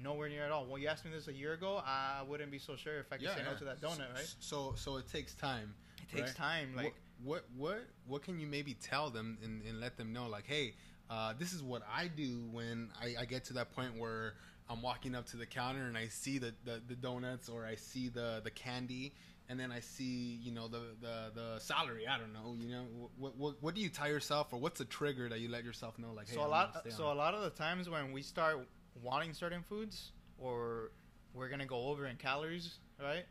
[0.02, 0.66] nowhere near at all.
[0.66, 3.16] When you asked me this a year ago, I wouldn't be so sure if I
[3.16, 4.34] could say no to that donut, right?
[4.40, 5.74] So, so it takes time.
[6.02, 6.36] It takes right?
[6.36, 6.76] time.
[6.76, 10.28] Like, what, what, what, what can you maybe tell them and, and let them know,
[10.28, 10.74] like, hey,
[11.08, 14.34] uh, this is what I do when I, I get to that point where
[14.68, 17.74] I'm walking up to the counter and I see the, the, the donuts or I
[17.74, 19.14] see the, the candy
[19.48, 22.06] and then I see, you know, the, the, the salary.
[22.06, 22.84] I don't know, you know,
[23.18, 25.98] what, what, what do you tell yourself or what's a trigger that you let yourself
[25.98, 26.86] know, like, hey, so a I'm lot.
[26.90, 28.60] So on a lot of the times when we start
[29.02, 30.90] wanting certain foods, or
[31.34, 33.24] we're gonna go over in calories, right?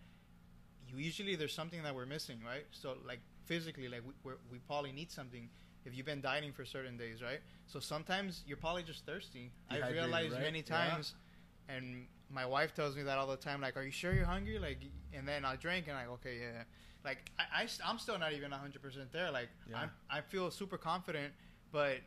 [0.88, 2.66] You usually there's something that we're missing, right?
[2.72, 5.50] So like physically, like we we're, we probably need something.
[5.86, 7.40] If you've been dieting for certain days, right?
[7.68, 9.52] So sometimes you're probably just thirsty.
[9.70, 10.42] I've realized right?
[10.42, 10.76] many Yeah.
[10.76, 11.14] times,
[11.68, 13.62] and my wife tells me that all the time.
[13.62, 14.60] Like, are you sure you're hungry?
[14.60, 14.80] Like,
[15.14, 16.64] and then I drink and like, okay, yeah.
[17.04, 19.32] Like I, I am still not even 100 percent there.
[19.32, 19.78] Like Yeah.
[19.82, 21.34] I'm, I feel super confident,
[21.72, 21.98] but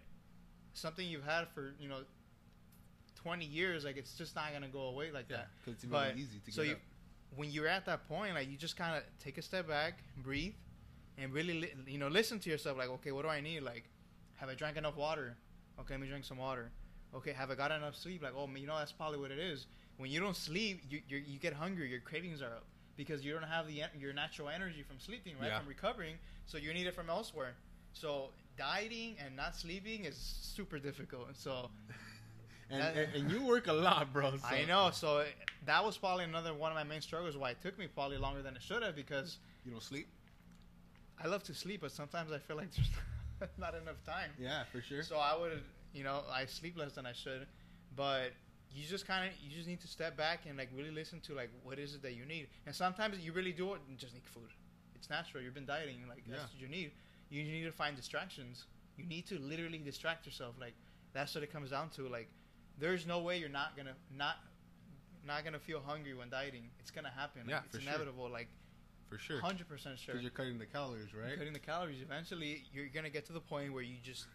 [0.75, 2.01] something you've had for you know
[3.23, 5.49] 20 years, like it's just not gonna go away like Yeah, that.
[5.65, 6.81] because it's But- easy to so get you, up.
[7.37, 10.55] when you're at that point, like you just kind of take a step back, breathe,
[11.19, 12.77] and really, li- you know, listen to yourself.
[12.79, 13.61] Like, okay, what do I need?
[13.61, 13.85] Like,
[14.37, 15.37] have I drank enough water?
[15.81, 16.71] Okay, let me drink some water.
[17.15, 18.23] Okay, have I got enough sleep?
[18.23, 19.67] Like, oh, you know, that's probably what it is.
[19.99, 21.89] When you don't sleep, you you you get hungry.
[21.91, 22.65] Your cravings are up
[22.97, 25.49] because you don't have the your natural energy from sleeping, right?
[25.49, 25.59] Yeah.
[25.59, 27.55] From recovering, so you need it from elsewhere.
[27.93, 31.37] So dieting and not sleeping is super difficult.
[31.37, 31.71] So
[32.73, 34.31] And, and, and you work a lot, bro.
[34.37, 34.91] so- I know.
[34.93, 35.35] So it-
[35.67, 37.37] that was probably another one of my main struggles.
[37.37, 40.09] Why it took me probably longer than it should have because You don't sleep?
[41.23, 42.91] I love to sleep, but sometimes I feel like there's
[43.59, 44.31] not enough time.
[44.41, 45.03] Yeah, for sure.
[45.05, 47.47] So I would, You know, I sleep less than I should,
[47.95, 48.33] but
[48.75, 51.35] you just kind of you just need to step back and like really listen to
[51.35, 52.49] like what is it that you need.
[52.67, 54.51] And sometimes you really do it and just need food.
[54.97, 55.43] It's natural.
[55.45, 56.47] You've been dieting, like that's Yeah.
[56.47, 56.93] what you need.
[57.29, 58.65] You need to find distractions.
[58.97, 60.55] You need to literally distract yourself.
[60.59, 60.75] Like
[61.13, 62.09] that's what it comes down to.
[62.09, 62.29] Like
[62.79, 64.37] there's no way you're not gonna not
[65.27, 66.65] not gonna feel hungry when dieting.
[66.81, 67.43] It's gonna happen.
[67.43, 67.89] Like, Yeah, it's for sure.
[67.91, 68.29] inevitable.
[68.31, 68.49] Like
[69.09, 69.41] For sure.
[69.41, 70.15] hundred percent sure.
[70.15, 71.37] Because you're cutting the calories, right?
[71.37, 72.01] Cutting the calories.
[72.03, 74.27] Eventually, you're gonna get to the point where you just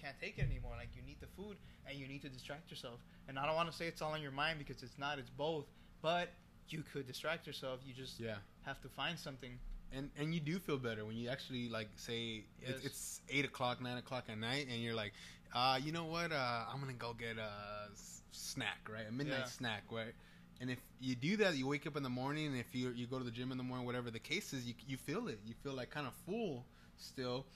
[0.00, 0.72] can't take it anymore.
[0.76, 1.56] Like you need the food
[1.88, 3.00] and you need to distract yourself.
[3.28, 5.18] And I don't want to say it's all in your mind because it's not.
[5.18, 5.66] It's both.
[6.02, 6.28] But
[6.68, 7.80] you could distract yourself.
[7.86, 8.36] You just Yeah.
[8.66, 9.58] have to find something.
[9.92, 12.70] And and you do feel better when you actually like say Yes.
[12.76, 15.12] it's, it's eight o'clock, nine o'clock at night, and you're like,
[15.54, 16.32] uh, you know what?
[16.32, 17.50] Uh, I'm gonna go get a
[17.92, 19.06] s- snack, right?
[19.08, 19.44] A midnight Yeah.
[19.44, 20.14] snack, right?
[20.60, 23.06] And if you do that, you wake up in the morning, and if you you
[23.06, 25.38] go to the gym in the morning, whatever the case is, you you feel it.
[25.46, 26.64] You feel like kind of full
[26.96, 27.46] still.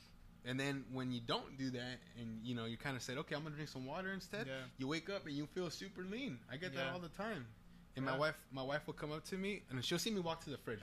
[0.45, 3.35] And then when you don't do that, and you know you kind of said, okay,
[3.35, 4.47] I'm gonna drink some water instead.
[4.47, 4.55] Yeah.
[4.79, 6.39] You wake up and you feel super lean.
[6.51, 6.93] I get that Yeah.
[6.93, 7.47] all the time.
[7.97, 8.19] And my Yeah.
[8.19, 10.59] wife, my wife will come up to me, and she'll see me walk to the
[10.59, 10.81] fridge.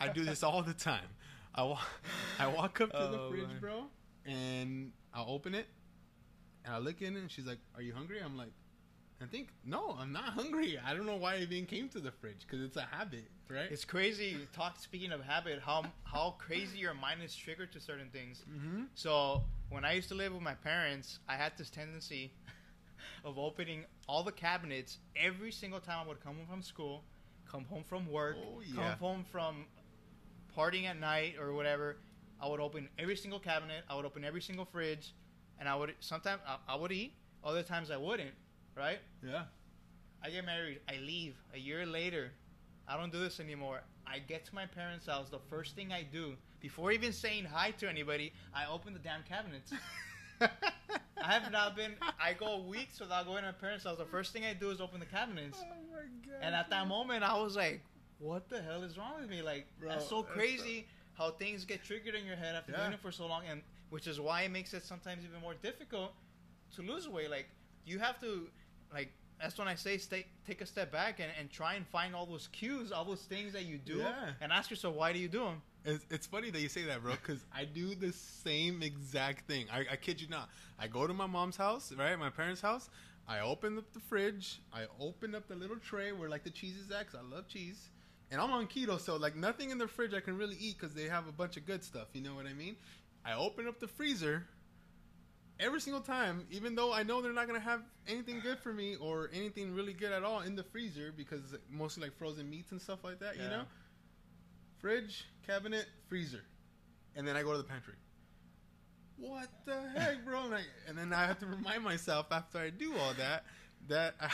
[0.00, 1.08] I do this all the time.
[1.54, 1.86] I walk,
[2.40, 3.60] I walk up to the Oh, fridge, man.
[3.60, 3.84] bro,
[4.24, 5.66] and I'll open it,
[6.64, 8.52] and I look in and she's like, "Are you hungry?" I'm like,
[9.20, 10.78] "I think no, I'm not hungry.
[10.84, 13.70] I don't know why I even came to the fridge because it's a habit, right?"
[13.70, 14.36] It's crazy.
[14.52, 14.78] Talk.
[14.78, 18.44] Speaking of habit, how how crazy your mind is triggered to certain things.
[18.50, 18.84] mm-hmm.
[18.94, 22.32] So when I used to live with my parents, I had this tendency
[23.24, 27.04] of opening all the cabinets every single time I would come home from school,
[27.50, 28.74] come home from work, Oh, yeah.
[28.90, 29.66] come home from
[30.56, 31.96] partying at night or whatever.
[32.40, 33.84] I would open every single cabinet.
[33.88, 35.14] I would open every single fridge,
[35.62, 37.12] and I would sometimes I, I would eat.
[37.44, 38.32] Other times I wouldn't.
[38.76, 38.98] Right?
[39.24, 39.44] Yeah.
[40.24, 40.80] I get married.
[40.88, 42.32] I leave a year later.
[42.88, 43.80] I don't do this anymore.
[44.04, 45.30] I get to my parents' house.
[45.30, 49.22] The first thing I do, before even saying hi to anybody, I open the damn
[49.22, 49.72] cabinets.
[50.40, 51.92] I have not been.
[52.20, 53.98] I go weeks without going to my parents' house.
[53.98, 55.60] The first thing I do is open the cabinets.
[55.62, 56.40] Oh my god.
[56.42, 57.82] And at that moment, I was like,
[58.18, 59.42] "What the hell is wrong with me?
[59.42, 62.78] Like, Bro, that's so that's crazy how things get triggered in your head after Yeah.
[62.78, 65.52] doing it for so long, and which is why it makes it sometimes even more
[65.62, 66.12] difficult
[66.74, 67.30] to lose weight.
[67.30, 67.46] Like,
[67.84, 68.48] you have to,
[68.92, 72.14] like, that's when I say stay, take a step back and, and try and find
[72.14, 74.30] all those cues, all those things that you do, Yeah.
[74.40, 75.60] and ask yourself, why do you do them?
[75.84, 79.66] It's, it's funny that you say that, bro, because I do the same exact thing.
[79.70, 80.48] I, I kid you not.
[80.78, 82.88] I go to my mom's house, right, my parents' house.
[83.28, 84.60] I open up the fridge.
[84.72, 87.46] I open up the little tray where like the cheese is at, 'cause I love
[87.46, 87.90] cheese.
[88.30, 90.94] And I'm on keto, so like nothing in the fridge I can really eat because
[90.94, 92.08] they have a bunch of good stuff.
[92.14, 92.76] You know what I mean?
[93.24, 94.46] I open up the freezer
[95.60, 98.96] every single time, even though I know they're not gonna have anything good for me
[98.96, 102.72] or anything really good at all in the freezer because it's mostly like frozen meats
[102.72, 103.36] and stuff like that.
[103.36, 103.62] You know,
[104.78, 106.42] fridge, cabinet, freezer,
[107.14, 107.94] and then I go to the pantry.
[109.16, 110.44] What the heck, bro?
[110.46, 113.44] And, I, and then I have to remind myself after I do all that
[113.88, 114.30] that I,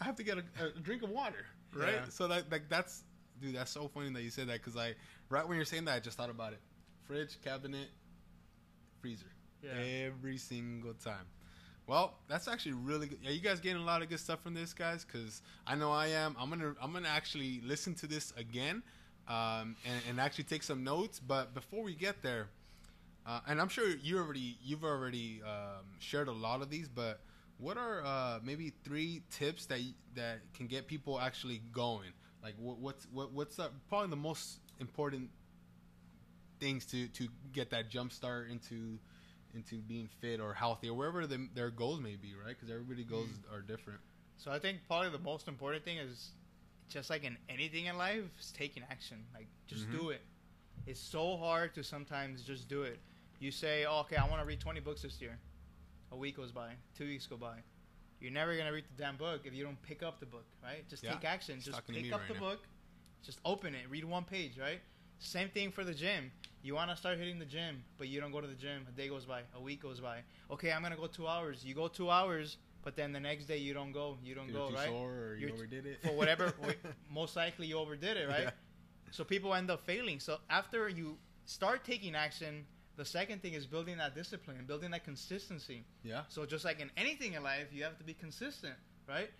[0.00, 1.94] I have to get a, a drink of water, right?
[1.94, 2.08] Yeah.
[2.08, 3.02] So that like that's
[3.40, 4.94] dude, that's so funny that you said that because I
[5.28, 6.60] right when you're saying that I just thought about it.
[7.06, 7.88] Fridge, cabinet,
[9.02, 9.26] freezer,
[9.76, 11.26] every single time.
[11.86, 13.18] Well, that's actually really good.
[13.26, 15.04] Are you guys getting a lot of good stuff from this, guys?
[15.04, 16.36] Because I know I am.
[16.38, 18.82] I'm gonna I'm gonna actually listen to this again,
[19.28, 21.18] um, and, and actually take some notes.
[21.18, 22.48] But before we get there,
[23.26, 27.20] uh, and I'm sure you already you've already um, shared a lot of these, but
[27.58, 29.80] what are uh, maybe three tips that
[30.14, 32.10] that can get people actually going?
[32.42, 35.30] Like what, what's what, what's the, probably the most important
[36.62, 38.98] things to to get that jump start into
[39.54, 42.54] into being fit or healthy or wherever the, their goals may be, right?
[42.58, 44.00] Because everybody goals are different.
[44.38, 46.30] So I think probably the most important thing is
[46.88, 49.18] just like in anything in life, is taking action.
[49.34, 49.92] Like just Mhm.
[49.98, 50.22] do it.
[50.86, 52.98] It's so hard to sometimes just do it.
[53.40, 55.38] You say, oh, "Okay, I want to read 20 books this year."
[56.12, 57.58] A week goes by, two weeks go by.
[58.20, 60.88] You're never gonna read the damn book if you don't pick up the book, right?
[60.88, 61.14] Just Yeah.
[61.14, 61.56] take action.
[61.56, 62.40] It's Just pick up right the now.
[62.40, 62.68] book.
[63.22, 63.88] Just open it.
[63.90, 64.80] Read one page, right?
[65.18, 66.32] Same thing for the gym.
[66.62, 68.86] You want to start hitting the gym, but you don't go to the gym.
[68.88, 70.18] A day goes by, a week goes by.
[70.50, 71.64] Okay, I'm gonna go two hours.
[71.64, 74.16] You go two hours, but then the next day you don't go.
[74.22, 74.88] You don't You're go, too right?
[74.88, 76.52] sore or you You're overdid it For whatever,
[77.10, 78.44] most likely you overdid it, right?
[78.44, 78.50] Yeah.
[79.10, 80.20] So people end up failing.
[80.20, 82.64] So after you start taking action,
[82.96, 85.84] the second thing is building that discipline, building that consistency.
[86.04, 86.22] Yeah.
[86.28, 88.74] So just like in anything in life, you have to be consistent,
[89.08, 89.30] right?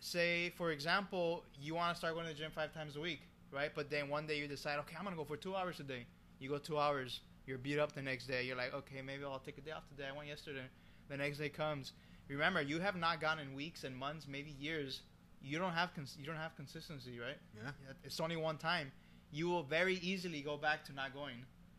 [0.00, 3.20] Say, for example, you want to start going to the gym five times a week,
[3.52, 3.70] right?
[3.74, 6.06] But then one day you decide, okay, I'm gonna go for two hours a day.
[6.40, 8.44] You go two hours, you're beat up the next day.
[8.44, 10.08] You're like, okay, maybe I'll take a day off today.
[10.12, 10.64] I went yesterday.
[11.08, 11.92] The next day comes.
[12.28, 15.02] Remember, you have not gone in weeks and months, maybe years.
[15.42, 17.36] You don't have cons- you don't have consistency, right?
[17.54, 17.70] Yeah.
[18.04, 18.90] It's only one time.
[19.32, 21.36] You will very easily go back to not going,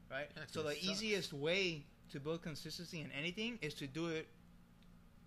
[0.10, 0.28] right?
[0.36, 0.84] Yeah, so the sucks.
[0.84, 4.28] easiest way to build consistency in anything is to do it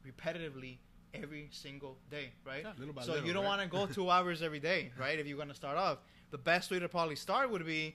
[0.06, 0.76] repetitively
[1.14, 2.62] every single day, right?
[2.64, 3.58] Yeah, little by so little, you don't right?
[3.58, 5.18] want to go two hours every day, right?
[5.18, 5.98] If you're going to start off,
[6.30, 7.94] the best way to probably start would be,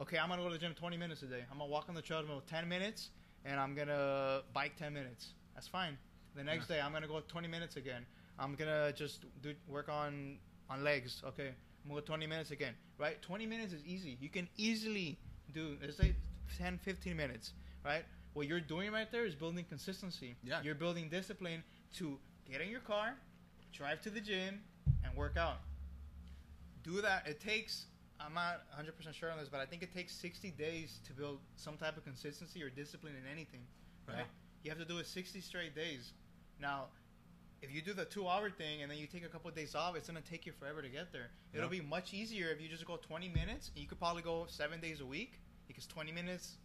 [0.00, 1.44] okay, I'm gonna go to the gym 20 minutes a day.
[1.50, 3.10] I'm gonna walk on the treadmill 10 minutes,
[3.44, 5.34] and I'm gonna bike 10 minutes.
[5.54, 5.98] That's fine.
[6.34, 8.06] The next day, I'm gonna go 20 minutes again.
[8.38, 10.38] I'm gonna just do work on
[10.70, 11.22] on legs.
[11.26, 12.74] Okay, I'm gonna go 20 minutes again.
[12.98, 13.20] Right?
[13.20, 14.16] 20 minutes is easy.
[14.20, 15.18] You can easily
[15.52, 15.76] do.
[15.82, 16.14] Let's say
[16.58, 17.52] 10, 15 minutes.
[17.84, 18.04] Right?
[18.34, 20.36] What you're doing right there is building consistency.
[20.42, 20.62] Yeah.
[20.62, 21.62] You're building discipline
[21.96, 22.18] to
[22.50, 23.14] get in your car,
[23.72, 24.60] drive to the gym,
[25.04, 25.58] and work out.
[26.82, 27.26] Do that.
[27.26, 27.86] It takes.
[28.24, 31.38] I'm not 100% sure on this, but I think it takes 60 days to build
[31.56, 33.60] some type of consistency or discipline in anything.
[34.06, 34.18] Right?
[34.18, 34.24] Yeah.
[34.64, 36.12] You have to do it 60 straight days.
[36.60, 36.86] Now,
[37.62, 39.74] if you do the two hour thing and then you take a couple of days
[39.74, 41.30] off, it's going to take you forever to get there.
[41.54, 43.70] It'll be much easier if you just go 20 minutes.
[43.76, 46.56] You could probably go seven days a week because 20 minutes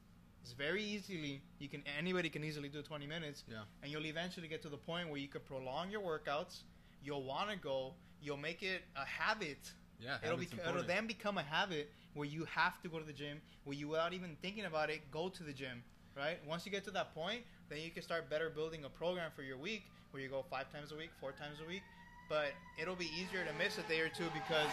[0.44, 3.44] is very easily, you can anybody can easily do 20 minutes.
[3.50, 3.58] Yeah.
[3.84, 6.62] And you'll eventually get to the point where you can prolong your workouts.
[7.04, 7.94] You'll want to go.
[8.22, 12.46] You'll make it a habit Yeah, it'll be it'll then become a habit where you
[12.46, 15.44] have to go to the gym where you without even thinking about it go to
[15.44, 15.84] the gym
[16.16, 19.32] right once you get to that point then you can start better building a program
[19.36, 21.82] for your week where you go five times a week four times a week
[22.30, 24.72] but it'll be easier to miss a day or two because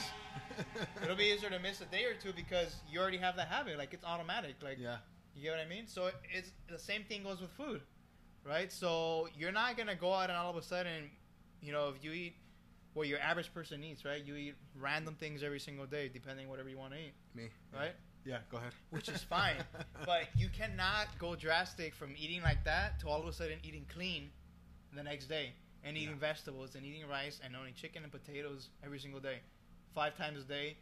[1.02, 3.78] it'll be easier to miss a day or two because you already have that habit
[3.78, 4.96] like it's automatic like yeah,
[5.34, 5.86] you get what I mean?
[5.86, 7.80] So it's the same thing goes with food,
[8.44, 8.72] right?
[8.72, 11.10] So you're not gonna go out and all of a sudden,
[11.60, 12.36] you know, if you eat
[12.94, 14.24] what your average person eats, right?
[14.24, 17.48] You eat random things every single day, depending whatever you want to eat, me.
[17.72, 17.92] right?
[18.24, 18.72] Yeah, go ahead.
[18.90, 19.56] Which is fine,
[20.06, 23.84] but you cannot go drastic from eating like that to all of a sudden eating
[23.92, 24.30] clean
[24.94, 25.52] the next day
[25.82, 26.28] and eating Yeah.
[26.32, 29.40] vegetables and eating rice and only chicken and potatoes every single day,
[29.94, 30.76] five times a day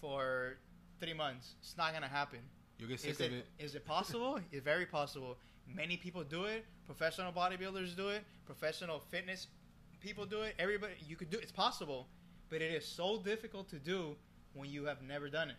[0.00, 0.56] for
[1.00, 1.54] three months.
[1.60, 2.38] It's not gonna happen.
[2.78, 3.46] you'll get sick Is of it, it.
[3.58, 4.38] is it possible?
[4.52, 5.36] it's very possible.
[5.66, 6.64] Many people do it.
[6.86, 8.22] Professional bodybuilders do it.
[8.44, 9.46] Professional fitness
[10.04, 10.54] people do it.
[10.58, 11.38] Everybody, you could do.
[11.38, 12.06] It's possible,
[12.50, 14.14] but it is so difficult to do
[14.52, 15.56] when you have never done it.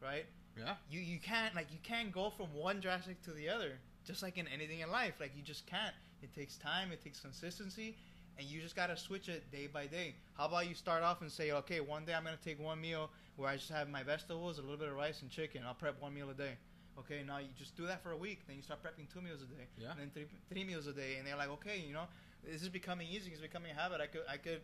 [0.00, 0.26] Right?
[0.56, 3.72] Yeah, You you can't like you can't go from one drastic to the other.
[4.06, 5.94] Just like in anything in life, like you just can't.
[6.22, 6.92] It takes time.
[6.92, 7.96] It takes consistency.
[8.38, 10.14] And you just gotta switch it day by day.
[10.36, 13.10] How about you start off and say, okay, one day I'm gonna take one meal
[13.36, 15.62] where I just have my vegetables, a little bit of rice and chicken.
[15.66, 16.52] I'll prep one meal a day.
[16.98, 18.46] Okay, now you just do that for a week.
[18.46, 19.66] Then you start prepping two meals a day.
[19.78, 19.90] Yeah.
[19.92, 21.16] And then three, three meals a day.
[21.18, 22.06] And they're like, okay, you know,
[22.50, 23.30] this is becoming easy.
[23.30, 24.00] It's becoming a habit.
[24.00, 24.60] I could I could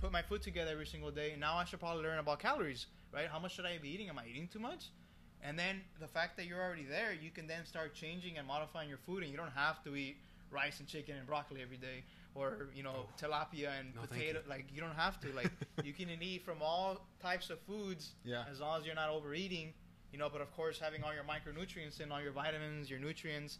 [0.00, 1.34] put my food together every single day.
[1.38, 3.28] Now I should probably learn about calories, right?
[3.28, 4.08] How much should I be eating?
[4.08, 4.90] Am I eating too much?
[5.44, 8.88] And then the fact that you're already there, you can then start changing and modifying
[8.88, 10.16] your food, and you don't have to eat
[10.50, 13.08] rice and chicken and broccoli every day, or you know Oh.
[13.20, 14.40] tilapia and No, potato.
[14.44, 14.48] you.
[14.50, 15.32] Like you don't have to.
[15.32, 15.50] Like
[15.84, 19.72] you can eat from all types of foods yeah, as long as you're not overeating.
[20.12, 23.58] You know, but of course having all your micronutrients and all your vitamins, your nutrients.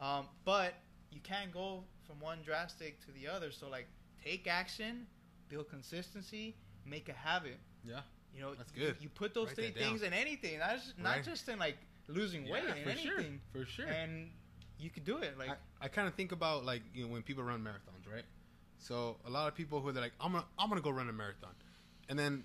[0.00, 0.74] Um, but
[1.10, 3.52] you can't go from one drastic to the other.
[3.52, 3.86] So like
[4.24, 5.06] take action,
[5.48, 7.58] build consistency, make a habit.
[7.84, 8.00] yeah.
[8.34, 8.96] You know, That's you- good.
[9.00, 10.58] You, put those Write three things in anything.
[10.58, 11.24] That's not Right.
[11.24, 11.76] just in like
[12.08, 13.86] losing weight yeah, in for sure, for sure.
[13.86, 14.30] And
[14.78, 15.36] you could do it.
[15.38, 18.24] Like I, I kind of think about like you know when people run marathons, right?
[18.78, 21.12] So a lot of people who they're like, I'm gonna I'm gonna go run a
[21.12, 21.50] marathon,
[22.08, 22.44] and then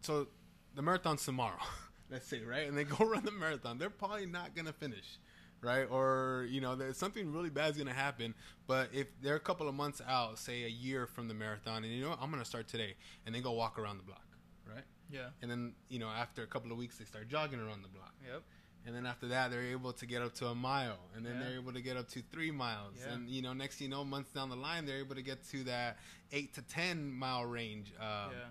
[0.00, 0.26] so
[0.74, 1.60] the marathon's tomorrow,
[2.10, 2.66] let's say, right?
[2.66, 3.78] And they go run the marathon.
[3.78, 5.18] They're probably not gonna finish,
[5.60, 5.84] right?
[5.90, 8.34] Or you know, there's something really bad's gonna happen.
[8.66, 11.92] But if they're a couple of months out, say a year from the marathon, and
[11.92, 12.94] you know what, I'm gonna start today,
[13.26, 14.26] and they go walk around the block,
[14.66, 14.84] right?
[15.10, 15.28] yeah.
[15.42, 18.14] And then you know after a couple of weeks, they start jogging around the block.
[18.26, 18.42] Yep.
[18.86, 21.44] And then after that, they're able to get up to a mile, and then Yeah.
[21.48, 23.12] they're able to get up to three miles, Yeah.
[23.14, 25.64] and you know, next you know, months down the line, they're able to get to
[25.64, 25.98] that
[26.32, 27.92] eight to ten mile range.
[27.98, 28.50] Um, yeah.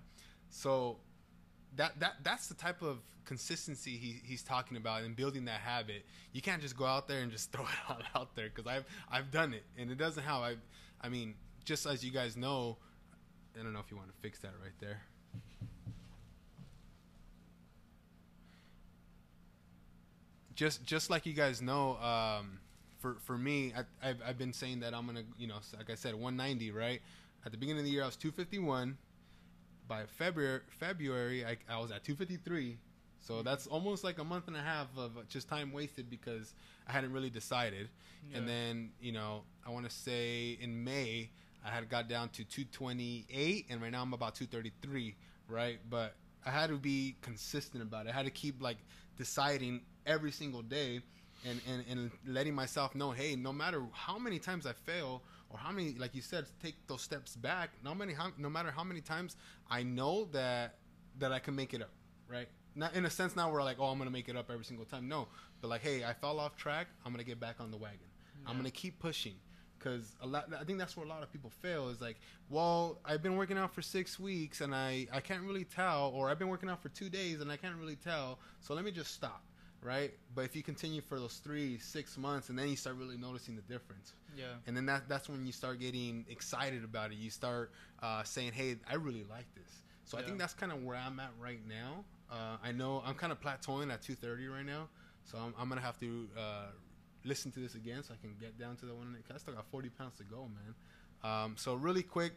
[0.50, 1.00] So
[1.78, 6.06] that that that's the type of consistency he, he's talking about and building that habit.
[6.34, 8.86] You can't just go out there and just throw it all out there because I've
[9.10, 10.44] I've done it and it doesn't help.
[10.44, 10.56] I
[11.02, 12.78] I mean, just as you guys know,
[13.60, 15.02] I don't know if you want to fix that right there.
[20.56, 22.60] Just just like you guys know, um,
[22.98, 25.96] for for me, I, I've I've been saying that I'm gonna you know like I
[25.96, 27.02] said 190 right.
[27.46, 28.98] At the beginning of the year, I was 251
[29.88, 32.78] by February, February I, I was at 253.
[33.20, 36.54] So that's almost like a month and a half of just time wasted because
[36.88, 37.90] I hadn't really decided.
[38.34, 41.30] And then, you know, I want to say in May,
[41.66, 45.16] I had got down to 228, and right now I'm about 233,
[45.50, 45.80] right?
[45.90, 46.16] But
[46.46, 48.10] I had to be consistent about it.
[48.10, 48.78] I had to keep like
[49.18, 51.02] deciding every single day
[51.46, 55.58] and, and, and letting myself know, hey, no matter how many times I fail or
[55.58, 57.70] how many, like you said, take those steps back.
[57.84, 59.36] No many, how, no matter how many times
[59.70, 60.76] I know that
[61.20, 61.92] that I can make it up,
[62.28, 62.48] right?
[62.76, 64.86] Not in a sense now where like, oh, I'm gonna make it up every single
[64.86, 65.08] time.
[65.08, 65.28] No,
[65.62, 66.88] but like, hey, I fell off track.
[67.06, 68.00] I'm gonna get back on the wagon.
[68.46, 69.34] I'm gonna keep pushing,
[69.78, 70.50] because a lot.
[70.60, 71.90] I think that's where a lot of people fail.
[71.90, 72.18] Is like,
[72.50, 76.30] well, I've been working out for six weeks and I I can't really tell, or
[76.30, 78.40] I've been working out for two days and I can't really tell.
[78.62, 79.44] So let me just stop,
[79.82, 80.14] right?
[80.36, 83.56] But if you continue for those three, six months, and then you start really noticing
[83.56, 84.46] the difference, Yeah.
[84.68, 87.16] and then that that's when you start getting excited about it.
[87.18, 87.72] You start
[88.02, 91.20] uh, saying, "Hey, I really like this." So I think that's kind of where I'm
[91.20, 92.06] at right now.
[92.32, 94.88] Uh, I know I'm kind of plateauing at 230 right now,
[95.26, 96.68] so I'm, I'm gonna have to uh,
[97.26, 99.16] listen to this again so I can get down to the one.
[99.34, 100.76] I still got 40 pounds to go, man.
[101.24, 102.34] Um, so really quick,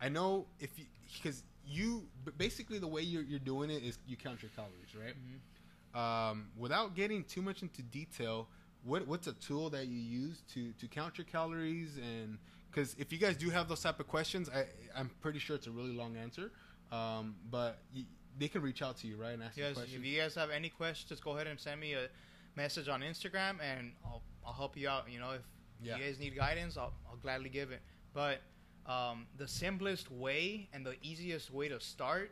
[0.00, 2.04] I know if you because you
[2.38, 5.14] basically the way you're, you're doing it is you count your calories, right?
[5.14, 5.98] Mhm.
[5.98, 8.48] um, without getting too much into detail,
[8.84, 12.38] what what's a tool that you use to to count your calories and
[12.70, 14.64] because if you guys do have those type of questions, I
[14.96, 16.52] I'm pretty sure it's a really long answer,
[16.92, 18.04] um, but y
[18.38, 19.74] they can reach out to you right and ask you Yes.
[19.74, 19.98] questions.
[20.00, 22.08] If you guys have any questions, just go ahead and send me a
[22.56, 25.10] message on Instagram, and I'll I'll help you out.
[25.10, 25.42] You know, if
[25.82, 25.96] Yeah.
[25.96, 27.82] you guys need guidance, I'll I'll gladly give it.
[28.14, 28.40] But
[28.86, 32.30] um, the simplest way and the easiest way to start,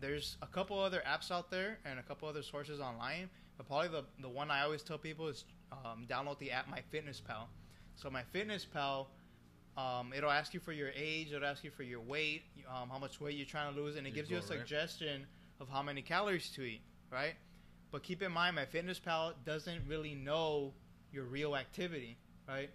[0.00, 3.30] there's a couple other apps out there and a couple other sources online.
[3.56, 7.46] But probably the the one I always tell people is um, download the app MyFitnessPal.
[7.96, 9.06] So MyFitnessPal,
[9.76, 12.98] um, it'll ask you for your age, it'll ask you for your weight, um, how
[12.98, 14.48] much weight you're trying to lose, and it Your gives you a right?
[14.48, 15.26] suggestion
[15.60, 17.34] of how many calories to eat, right?
[17.90, 20.74] But keep in mind, MyFitnessPal doesn't really know
[21.12, 22.68] your real activity, right?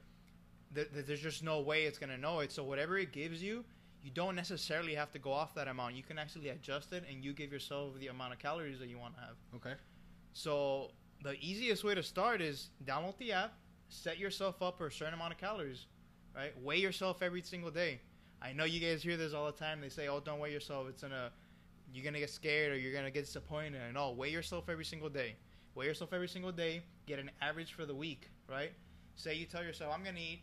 [0.73, 2.51] Th- th- There's just no way it's gonna know it.
[2.51, 3.63] So whatever it gives you,
[4.03, 5.93] you don't necessarily have to go off that amount.
[5.95, 8.97] You can actually adjust it, and you give yourself the amount of calories that you
[8.97, 9.35] want to have.
[9.57, 9.73] okay.
[10.33, 10.91] So
[11.23, 13.53] the easiest way to start is download the app,
[13.89, 15.85] set yourself up for a certain amount of calories,
[16.35, 16.53] right?
[16.61, 17.99] Weigh yourself every single day.
[18.41, 19.81] I know you guys hear this all the time.
[19.81, 20.87] They say, "Oh, don't weigh yourself.
[20.89, 21.31] It's gonna,
[21.93, 25.09] you're gonna get scared or you're gonna get disappointed." And all, weigh yourself every single
[25.09, 25.35] day.
[25.75, 26.81] Weigh yourself every single day.
[27.05, 28.71] Get an average for the week, right?
[29.15, 30.41] Say you tell yourself, "I'm gonna eat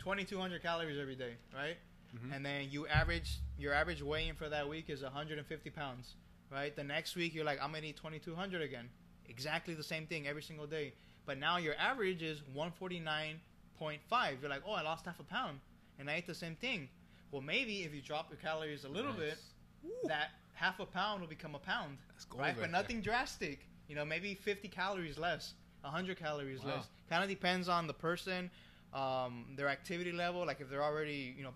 [0.00, 1.76] 2,200 calories every day," right?
[2.16, 2.34] Mhm.
[2.34, 6.16] And then you average your average weigh-in for that week is 150 pounds,
[6.50, 6.74] right?
[6.74, 8.90] The next week you're like, I'm gonna eat 2,200 again.
[9.32, 10.92] Exactly the same thing every single day.
[11.24, 14.40] But now your average is 149.5.
[14.40, 15.58] You're like, oh, I lost half a pound,
[15.98, 16.90] and I ate the same thing.
[17.30, 19.38] Well, maybe if you drop your calories a little bit,
[19.82, 20.08] Nice.
[20.08, 21.96] that half a pound will become a pound,
[22.34, 22.54] right?
[22.54, 22.70] But there.
[22.70, 23.66] nothing drastic.
[23.88, 26.76] You know, maybe 50 calories less, 100 calories Wow.
[26.76, 26.88] less.
[27.08, 28.50] Kind of depends on the person,
[28.92, 30.44] um, their activity level.
[30.44, 31.54] Like if they're already, you know,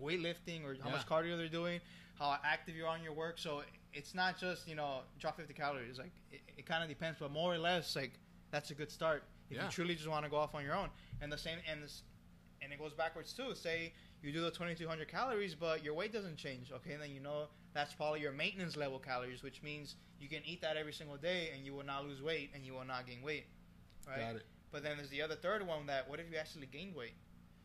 [0.00, 1.80] weightlifting or how much cardio they're doing,
[2.18, 3.38] how active you are on your work.
[3.38, 3.62] So
[3.92, 5.98] it's not just you know drop 50 calories.
[5.98, 8.12] Like it, it kind of depends, but more or less, like
[8.50, 9.64] that's a good start if Yeah.
[9.64, 10.88] you truly just want to go off on your own.
[11.20, 12.02] And the same, and this,
[12.60, 13.54] and it goes backwards too.
[13.54, 16.70] Say you do the 2,200 calories, but your weight doesn't change.
[16.72, 20.60] Okay, then you know that's probably your maintenance level calories, which means you can eat
[20.62, 23.22] that every single day and you will not lose weight and you will not gain
[23.22, 23.46] weight.
[24.06, 24.18] Right.
[24.20, 24.42] Got it.
[24.70, 27.14] But then there's the other third one that what if you actually gain weight?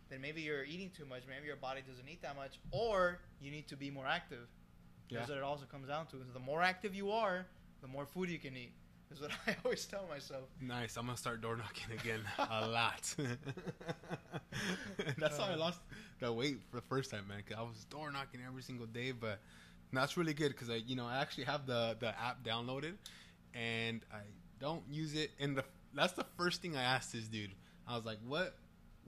[0.10, 3.52] Then maybe you're eating too much, maybe your body doesn't eat that much, or you
[3.52, 4.48] need to be more active.
[5.10, 5.20] Yeah.
[5.20, 6.18] That's what it also comes down to.
[6.18, 7.46] Is the more active you are,
[7.82, 8.72] the more food you can eat.
[9.12, 10.44] Is what I always tell myself.
[10.62, 10.98] Nice.
[10.98, 13.14] I'm gonna start door knocking again a lot.
[15.18, 15.80] that's how I lost
[16.20, 17.44] the weight for the first time, man.
[17.48, 19.40] 'cause I was door knocking every single day, but
[19.94, 22.94] that's really good because I, you know, I actually have the the app downloaded,
[23.54, 24.22] and I
[24.60, 25.32] don't use it.
[25.40, 27.52] And the that's the first thing I asked this dude.
[27.88, 28.56] I was like, "What,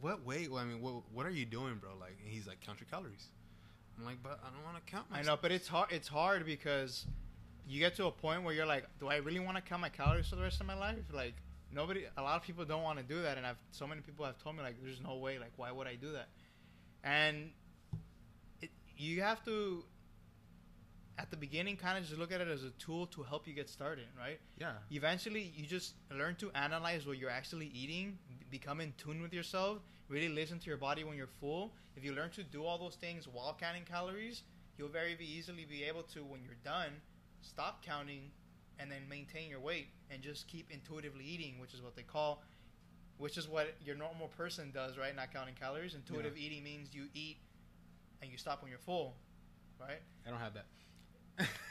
[0.01, 0.51] what weight?
[0.51, 2.87] Well, I mean, what what are you doing, bro?" Like, and he's like, "Count your
[2.89, 3.27] calories."
[3.97, 5.19] I'm like, "But I don't want to count." My.
[5.19, 5.91] I know, but it's hard.
[5.91, 7.05] It's hard because
[7.69, 9.89] you get to a point where you're like, do I really want to count my
[9.89, 10.97] calories for the rest of my life?
[11.13, 11.35] Like
[11.71, 14.25] nobody, a lot of people don't want to do that, and I've so many people
[14.25, 15.37] have told me like, there's no way.
[15.37, 16.29] Like, why would I do that?
[17.03, 17.51] And
[18.61, 19.83] it, you have to,
[21.19, 23.53] at the beginning, kind of just look at it as a tool to help you
[23.53, 24.39] get started, right?
[24.57, 24.71] Yeah.
[24.91, 29.33] eventually you just learn to analyze what you're actually eating b- become in tune with
[29.33, 32.77] yourself really listen to your body when you're full if you learn to do all
[32.85, 34.43] those things while counting calories
[34.77, 36.91] you'll very easily be able to when you're done
[37.41, 38.23] stop counting
[38.79, 42.41] and then maintain your weight and just keep intuitively eating which is what they call
[43.17, 47.05] which is what your normal person does right not counting calories intuitive eating means you
[47.13, 47.37] eat
[48.21, 49.15] and you stop when you're full
[49.79, 50.65] right I don't have that.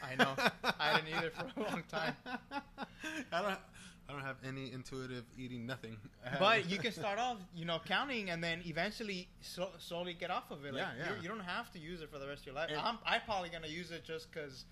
[0.02, 0.34] I know.
[0.78, 2.14] I didn't either for a long time.
[3.32, 3.58] I don't.
[4.08, 5.66] I don't have any intuitive eating.
[5.66, 5.98] Nothing.
[6.38, 10.50] But you can start off, you know, counting and then eventually so, slowly get off
[10.50, 10.72] of it.
[10.72, 11.22] Like, Yeah, yeah.
[11.22, 12.70] You're, don't have to use it for the rest of your life.
[12.70, 14.64] And- I'm, I'm probably gonna use it just because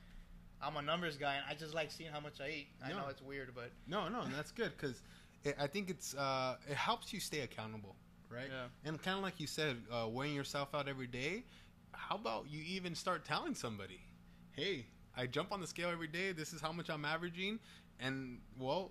[0.63, 2.69] I'm a numbers guy and I just like seeing how much I eat.
[2.83, 2.99] I No.
[3.01, 5.03] know it's weird, but No, no, and that's good because
[5.61, 7.95] I think it's uh, it helps you stay accountable,
[8.31, 8.49] right?
[8.51, 8.89] Yeah.
[8.89, 11.45] And kind of like you said, uh, weighing yourself out every day.
[11.93, 14.01] How about you even start telling somebody,
[14.57, 14.87] "Hey,
[15.17, 16.33] I jump on the scale every day.
[16.33, 17.61] This is how much I'm averaging,"
[18.01, 18.91] and well,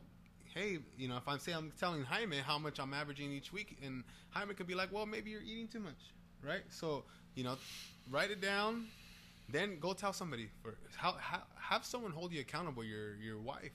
[0.56, 3.78] hey, you know, if I'm saying I'm telling Jaime how much I'm averaging each week,
[3.84, 6.64] and Jaime could be like, well, maybe you're eating too much, right?
[6.70, 7.04] So,
[7.36, 7.58] you know,
[8.10, 8.88] write it down,
[9.50, 10.50] then go tell somebody.
[10.64, 12.84] For how, how have someone hold you accountable.
[12.84, 13.74] Your your wife,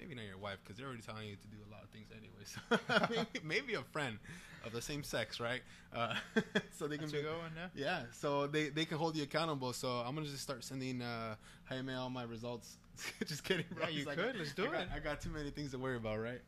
[0.00, 2.08] maybe not your wife, because they're already telling you to do a lot of things
[2.16, 2.44] anyway.
[2.44, 4.18] So maybe, maybe a friend
[4.64, 5.62] of the same sex, right?
[5.94, 6.14] Uh,
[6.76, 8.02] so they can That's be a good one, yeah.
[8.12, 9.72] so they, they can hold you accountable.
[9.72, 11.34] So I'm gonna just start sending uh,
[11.64, 12.78] Jaime all my results.
[13.26, 13.84] just kidding, bro.
[13.84, 14.36] Yeah, you could.
[14.36, 14.88] Let's do I got, it.
[14.94, 16.40] I got too many things to worry about, right?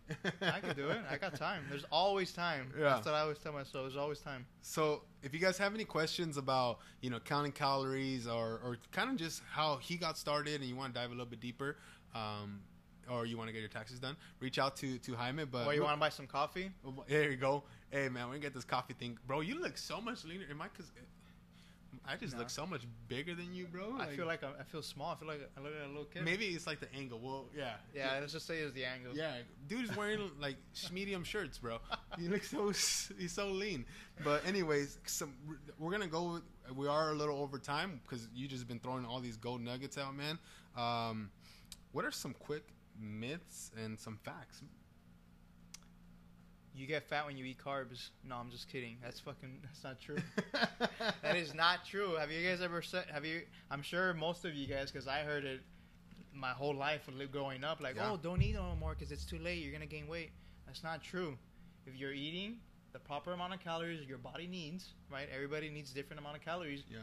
[0.42, 0.98] I could do it.
[1.10, 1.64] I got time.
[1.70, 2.70] There's always time.
[2.76, 2.90] Yeah.
[2.90, 3.84] That's what I always tell myself.
[3.84, 4.44] There's always time.
[4.60, 9.08] So if you guys have any questions about you know counting calories or or kind
[9.10, 11.78] of just how he got started and you want to dive a little bit deeper,
[12.14, 12.60] um,
[13.10, 15.44] or you want to get your taxes done, reach out to to Jaime.
[15.44, 16.70] But or you want to buy some coffee?
[17.08, 17.64] There you go.
[17.90, 19.40] Hey man, we're gonna get this coffee thing, bro.
[19.40, 20.44] You look so much leaner.
[20.50, 20.68] Am I?
[20.68, 20.90] Cause
[22.06, 22.40] I just No.
[22.40, 23.96] look so much bigger than you, bro.
[24.00, 25.12] I feel like I'm, I feel small.
[25.12, 26.24] I feel like I look like a little kid.
[26.24, 27.20] maybe it's like the angle.
[27.20, 29.14] Well, yeah, Yeah, let's just say it's the angle.
[29.14, 29.34] yeah.
[29.68, 30.56] Dude is wearing like
[30.92, 31.78] medium shirts, bro.
[32.18, 32.68] He looks so
[33.18, 33.84] he's so lean.
[34.24, 35.34] But anyways, some
[35.78, 36.40] we're gonna go.
[36.74, 39.96] We are a little over time because you just been throwing all these gold nuggets
[39.98, 40.38] out, man.
[40.76, 41.30] Um,
[41.92, 42.64] what are some quick
[43.02, 44.62] myths and some facts?
[46.74, 48.08] You get fat when you eat carbs.
[48.26, 48.96] No, I'm just kidding.
[49.02, 49.58] That's fucking.
[49.62, 50.16] That's not true.
[51.22, 52.14] that is not true.
[52.14, 53.04] Have you guys ever said?
[53.12, 53.42] Have you?
[53.70, 55.60] I'm sure most of you guys, because I heard it
[56.34, 57.82] my whole life growing up.
[57.82, 58.12] Like, Yeah.
[58.12, 59.62] oh, don't eat no more because it's too late.
[59.62, 60.30] You're gonna gain weight.
[60.66, 61.36] That's not true.
[61.86, 62.56] If you're eating
[62.94, 65.28] the proper amount of calories your body needs, right?
[65.34, 66.84] Everybody needs different amount of calories.
[66.90, 67.00] Yeah.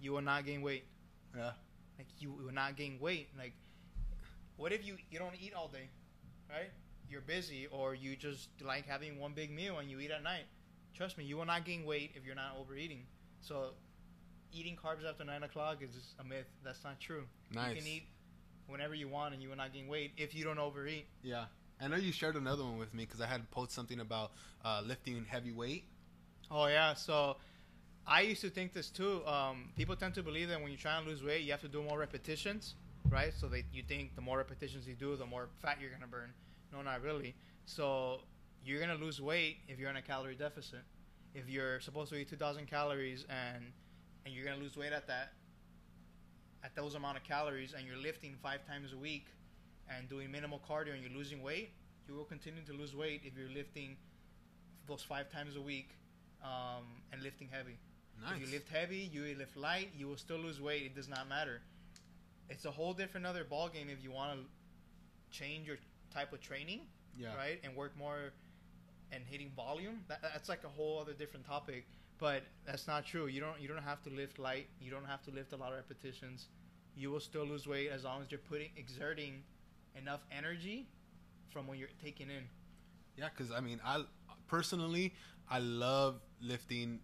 [0.00, 0.84] You will not gain weight.
[1.34, 1.52] Yeah.
[1.96, 3.28] Like you will not gain weight.
[3.38, 3.54] Like,
[4.58, 5.88] what if you you don't eat all day,
[6.50, 6.70] right?
[7.08, 10.44] You're busy, or you just like having one big meal and you eat at night.
[10.94, 13.04] Trust me, you will not gain weight if you're not overeating.
[13.40, 13.70] So,
[14.52, 16.46] eating carbs after nine o'clock is just a myth.
[16.62, 17.24] That's not true.
[17.54, 17.76] Nice.
[17.76, 18.02] You can eat
[18.66, 21.06] whenever you want, and you will not gain weight if you don't overeat.
[21.22, 21.44] Yeah.
[21.80, 24.32] I know you shared another one with me because I had posted something about
[24.64, 25.84] uh, lifting heavy weight.
[26.50, 27.36] Oh yeah, so
[28.06, 29.24] I used to think this too.
[29.26, 31.68] Um, people tend to believe that when you try and lose weight, you have to
[31.68, 32.74] do more repetitions,
[33.10, 33.32] right?
[33.36, 36.32] So that you think the more repetitions you do, the more fat you're gonna burn.
[36.72, 37.34] No, not really.
[37.66, 38.20] So
[38.64, 40.80] you're gonna lose weight if you're in a calorie deficit.
[41.34, 43.64] If you're supposed to eat 2,000 calories and
[44.24, 45.32] and you're gonna lose weight at that
[46.64, 49.26] at those amount of calories, and you're lifting five times a week
[49.88, 51.70] and doing minimal cardio, and you're losing weight,
[52.08, 53.96] you will continue to lose weight if you're lifting
[54.86, 55.90] those five times a week
[56.42, 57.78] um, and lifting heavy.
[58.20, 58.36] Nice.
[58.36, 60.82] If you lift heavy, you lift light, you will still lose weight.
[60.82, 61.60] It does not matter.
[62.48, 65.76] It's a whole different other ball game if you want to change your
[66.12, 66.80] type of training,
[67.16, 67.34] yeah.
[67.36, 68.32] right, and work more
[69.12, 70.00] and hitting volume.
[70.08, 71.86] That, that's like a whole other different topic.
[72.18, 73.26] But that's not true.
[73.26, 74.66] You don't you don't have to lift light.
[74.80, 76.46] You don't have to lift a lot of repetitions.
[76.96, 79.42] You will still lose weight as long as you're putting exerting
[79.96, 80.88] enough energy
[81.50, 82.44] from when you're taking in.
[83.16, 84.02] Yeah, because I mean, I
[84.48, 85.14] personally
[85.48, 87.00] I love lifting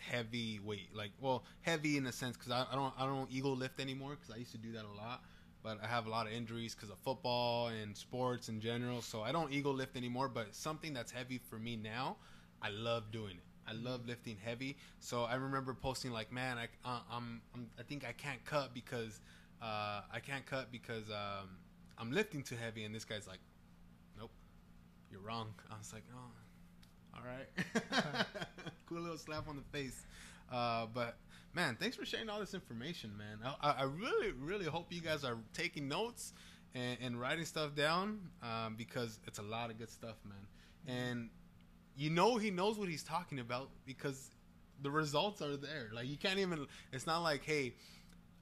[0.00, 0.88] heavy weight.
[0.94, 4.16] Like, well, heavy in a sense because I, I don't I don't ego lift anymore
[4.18, 5.22] because I used to do that a lot.
[5.62, 9.22] But I have a lot of injuries because of football and sports in general, so
[9.22, 10.28] I don't ego lift anymore.
[10.28, 12.16] But something that's heavy for me now,
[12.62, 13.42] I love doing it.
[13.68, 14.76] I love lifting heavy.
[15.00, 18.74] So I remember posting like, "Man, I uh, I'm, I'm I think I can't cut
[18.74, 19.20] because
[19.60, 21.48] uh, I can't cut because um,
[21.98, 23.40] I'm lifting too heavy." And this guy's like,
[24.18, 24.30] "Nope,
[25.10, 26.30] you're wrong." I was like, "Oh,
[27.16, 28.26] all right."
[28.88, 30.04] cool little slap on the face.
[30.52, 31.16] Uh, but
[31.54, 33.38] man, thanks for sharing all this information, man.
[33.62, 36.32] I, I really, really hope you guys are taking notes
[36.74, 40.96] and, and writing stuff down um, because it's a lot of good stuff, man.
[40.96, 41.30] And
[41.96, 44.30] you know he knows what he's talking about because
[44.82, 45.90] the results are there.
[45.92, 46.66] Like you can't even.
[46.92, 47.74] It's not like, hey,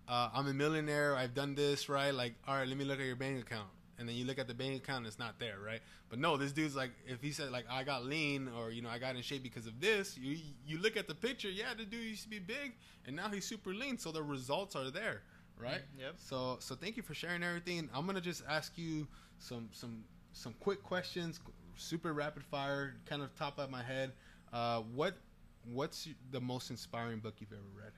[0.09, 1.16] uh, I'm a millionaire.
[1.16, 2.12] I've done this right.
[2.12, 3.68] Like, all right, let me look at your bank account.
[3.99, 5.80] And then you look at the bank account, and it's not there, right?
[6.09, 8.88] But no, this dude's like, if he said like I got lean or you know
[8.88, 11.84] I got in shape because of this, you you look at the picture, yeah, the
[11.84, 12.74] dude used to be big,
[13.07, 15.22] and now he's super lean, so the results are there,
[15.59, 15.82] right?
[15.99, 16.14] Yep.
[16.18, 17.88] So so thank you for sharing everything.
[17.95, 19.07] I'm gonna just ask you
[19.38, 21.40] some some some quick questions,
[21.76, 24.12] super rapid fire, kind of top of my head.
[24.53, 25.16] Uh, what
[25.72, 27.92] what's the most inspiring book you've ever read?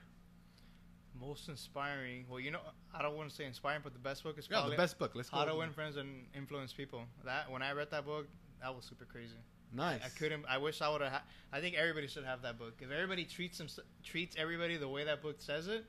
[1.19, 2.25] Most inspiring.
[2.29, 2.59] Well, you know,
[2.93, 4.99] I don't want to say inspiring, but the best book is Yeah, probably the best
[4.99, 5.11] book.
[5.15, 5.37] Let's go.
[5.37, 5.71] How to Win.
[5.71, 7.03] Friends and Influence People.
[7.25, 8.27] That when I read that book,
[8.61, 9.35] that was super crazy.
[9.73, 10.01] Nice.
[10.03, 10.45] I couldn't.
[10.47, 11.11] I wish I would have.
[11.11, 12.75] Ha- I think everybody should have that book.
[12.79, 13.67] If everybody treats them,
[14.03, 15.85] treats everybody the way that book says it,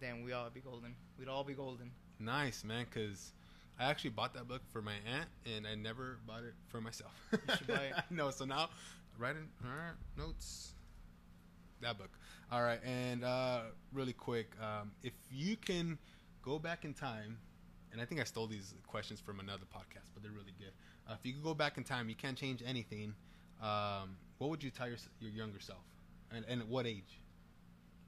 [0.00, 0.94] then we all be golden.
[1.18, 1.90] We'd all be golden.
[2.20, 2.86] Nice, man.
[2.88, 3.32] Because
[3.78, 7.12] I actually bought that book for my aunt, and I never bought it for myself.
[7.32, 7.94] You should buy it.
[8.10, 8.68] no, so now
[9.18, 10.72] writing all right, notes.
[11.82, 12.10] That book.
[12.50, 13.60] All right, and uh,
[13.92, 15.98] really quick, um, if you can
[16.42, 17.38] go back in time,
[17.92, 20.72] and I think I stole these questions from another podcast, but they're really good.
[21.08, 23.14] Uh, if you could go back in time, you can't change anything.
[23.62, 25.84] Um, what would you tell your, your younger self,
[26.32, 27.20] and, and at what age?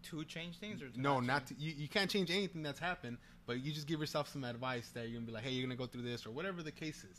[0.04, 1.74] To change things or No, not not to, you.
[1.76, 5.14] You can't change anything that's happened, but you just give yourself some advice that you're
[5.14, 7.18] gonna be like, hey, you're gonna go through this or whatever the case is.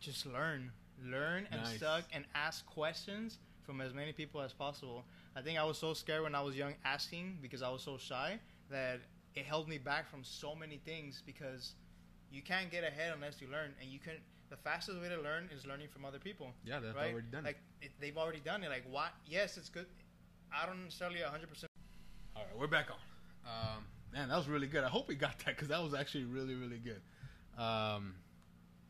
[0.00, 0.70] just learn,
[1.02, 1.78] learn and Nice.
[1.80, 5.04] suck and ask questions from as many people as possible.
[5.36, 7.96] I think I was so scared when I was young asking because I was so
[7.98, 8.38] shy
[8.70, 9.00] that
[9.34, 11.72] it held me back from so many things because
[12.30, 14.14] you can't get ahead unless you learn and you can
[14.50, 17.44] the fastest way to learn is learning from other people Yeah, that's right already done.
[17.44, 19.86] like it, they've already done it like what yes it's good
[20.52, 21.64] i don't necessarily 100%
[22.36, 22.98] All right, we're back on.
[23.50, 24.84] Um, man, that was really good.
[24.84, 27.00] I hope we got that because that was actually really, really good.
[27.60, 28.14] Um,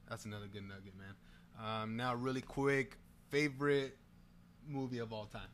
[0.08, 1.14] that's another good nugget, man.
[1.82, 2.98] Um, now, really quick,
[3.30, 3.96] favorite
[4.68, 5.48] movie of all time.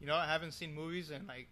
[0.00, 1.48] You know, I haven't seen movies and like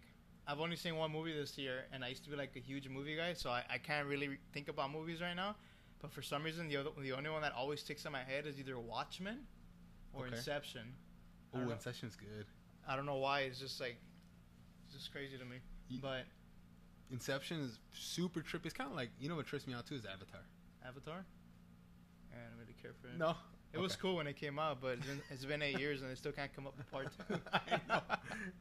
[0.47, 2.89] I've only seen one movie this year, and I used to be like a huge
[2.89, 5.55] movie guy, so I, I can't really think about movies right now.
[6.01, 8.47] But for some reason, the other, the only one that always sticks in my head
[8.47, 9.37] is either Watchmen
[10.13, 10.35] or Okay.
[10.35, 10.93] Inception.
[11.53, 11.69] Oh.
[11.69, 12.45] Inception's good.
[12.87, 13.41] I don't know why.
[13.41, 13.97] It's just like
[14.87, 15.57] it's just crazy to me.
[15.89, 16.25] Ye- But
[17.11, 18.65] Inception is super trippy.
[18.65, 20.41] It's kind of like you know what trips me out too is Avatar.
[20.85, 21.23] Avatar,
[22.33, 23.17] I don't really care for it.
[23.17, 23.35] No,
[23.73, 26.11] It was cool when it came out, but it's been, it's been eight years and
[26.11, 27.35] they still can't come up with part two.
[27.53, 28.01] I know,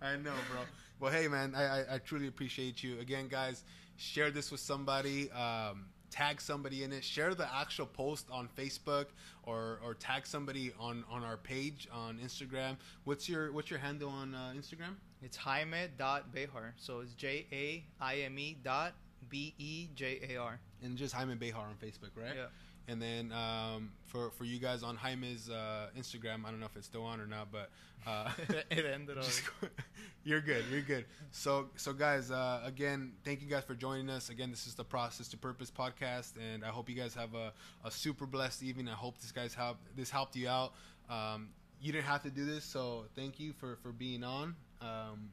[0.01, 0.61] I know, bro.
[1.01, 2.99] Well, hey, man, I, I, I truly appreciate you.
[3.01, 3.65] Again, guys,
[3.97, 5.31] share this with somebody.
[5.33, 7.05] Um, tag somebody in it.
[7.05, 9.07] Share the actual post on Facebook
[9.45, 12.77] or, or tag somebody on, on our page on Instagram.
[13.05, 14.95] What's your what's your handle on uh, Instagram?
[15.23, 16.73] It's Jaime.Bejar.
[16.77, 18.95] So it's J A I M E dot
[19.29, 20.61] B E J A R.
[20.83, 22.35] And just Jaime Bejar on Facebook, right?
[22.37, 22.47] Yeah.
[22.91, 26.77] And then um, for for you guys on Jaime's uh, Instagram, I don't know if
[26.77, 27.71] it's still on or not, but
[28.05, 28.31] uh,
[28.71, 29.17] it ended.
[29.23, 29.43] Just
[30.25, 30.65] you're good.
[30.73, 31.05] You're good.
[31.31, 34.29] So, so guys, uh, again, thank you guys for joining us.
[34.29, 37.53] Again, this is the Process to Purpose podcast, and I hope you guys have a,
[37.85, 38.89] a super blessed evening.
[38.89, 40.73] I hope this guys help this helped you out.
[41.09, 44.57] Um, you didn't have to do this, so thank you for for being on.
[44.81, 45.31] Um,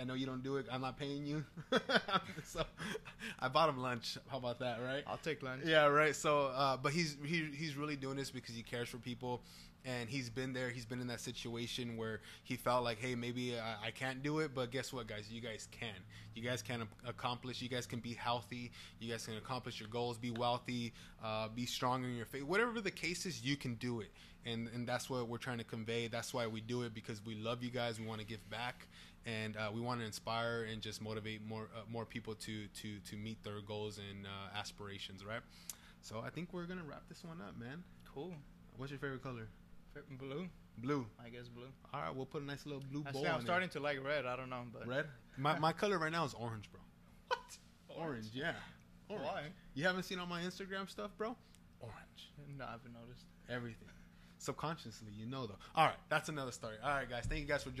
[0.00, 0.66] I know you don't do it.
[0.70, 1.44] I'm not paying you,
[2.44, 2.62] so
[3.40, 4.16] I bought him lunch.
[4.28, 5.02] How about that, right?
[5.06, 5.62] I'll take lunch.
[5.64, 6.14] Yeah, right.
[6.14, 9.42] So, uh, but he's he, he's really doing this because he cares for people,
[9.84, 10.70] and he's been there.
[10.70, 14.38] He's been in that situation where he felt like, hey, maybe I, I can't do
[14.40, 15.28] it, but guess what, guys?
[15.30, 15.94] You guys can.
[16.34, 17.60] You guys can accomplish.
[17.60, 18.70] You guys can be healthy.
[19.00, 20.18] You guys can accomplish your goals.
[20.18, 20.92] Be wealthy.
[21.24, 22.44] Uh, be strong in your faith.
[22.44, 24.10] Whatever the case is, you can do it.
[24.46, 26.06] And and that's what we're trying to convey.
[26.06, 27.98] That's why we do it because we love you guys.
[27.98, 28.86] We want to give back.
[29.26, 32.98] And uh, we want to inspire and just motivate more uh, more people to to
[33.00, 35.42] to meet their goals and uh, aspirations, right?
[36.00, 37.82] So I think we're gonna wrap this one up, man.
[38.14, 38.32] Cool.
[38.76, 39.48] What's your favorite color?
[40.18, 40.48] Blue?
[40.78, 41.06] Blue.
[41.24, 41.66] I guess blue.
[41.92, 43.80] All right, we'll put a nice little blue I bow say on I'm starting to
[43.80, 44.24] like red.
[44.26, 44.86] I don't know, but.
[44.86, 45.06] Red.
[45.36, 46.80] My my color right now is orange, bro.
[47.28, 47.98] What?
[47.98, 48.52] Orange, yeah.
[49.08, 49.26] Orange.
[49.26, 49.42] Why?
[49.74, 51.36] You haven't seen all my Instagram stuff, bro?
[51.80, 52.30] Orange.
[52.56, 53.24] No, I haven't noticed.
[53.48, 53.88] Everything.
[54.38, 55.58] Subconsciously, you know though.
[55.74, 56.76] All right, that's another story.
[56.82, 57.24] All right, guys.
[57.28, 57.76] Thank you guys for joining.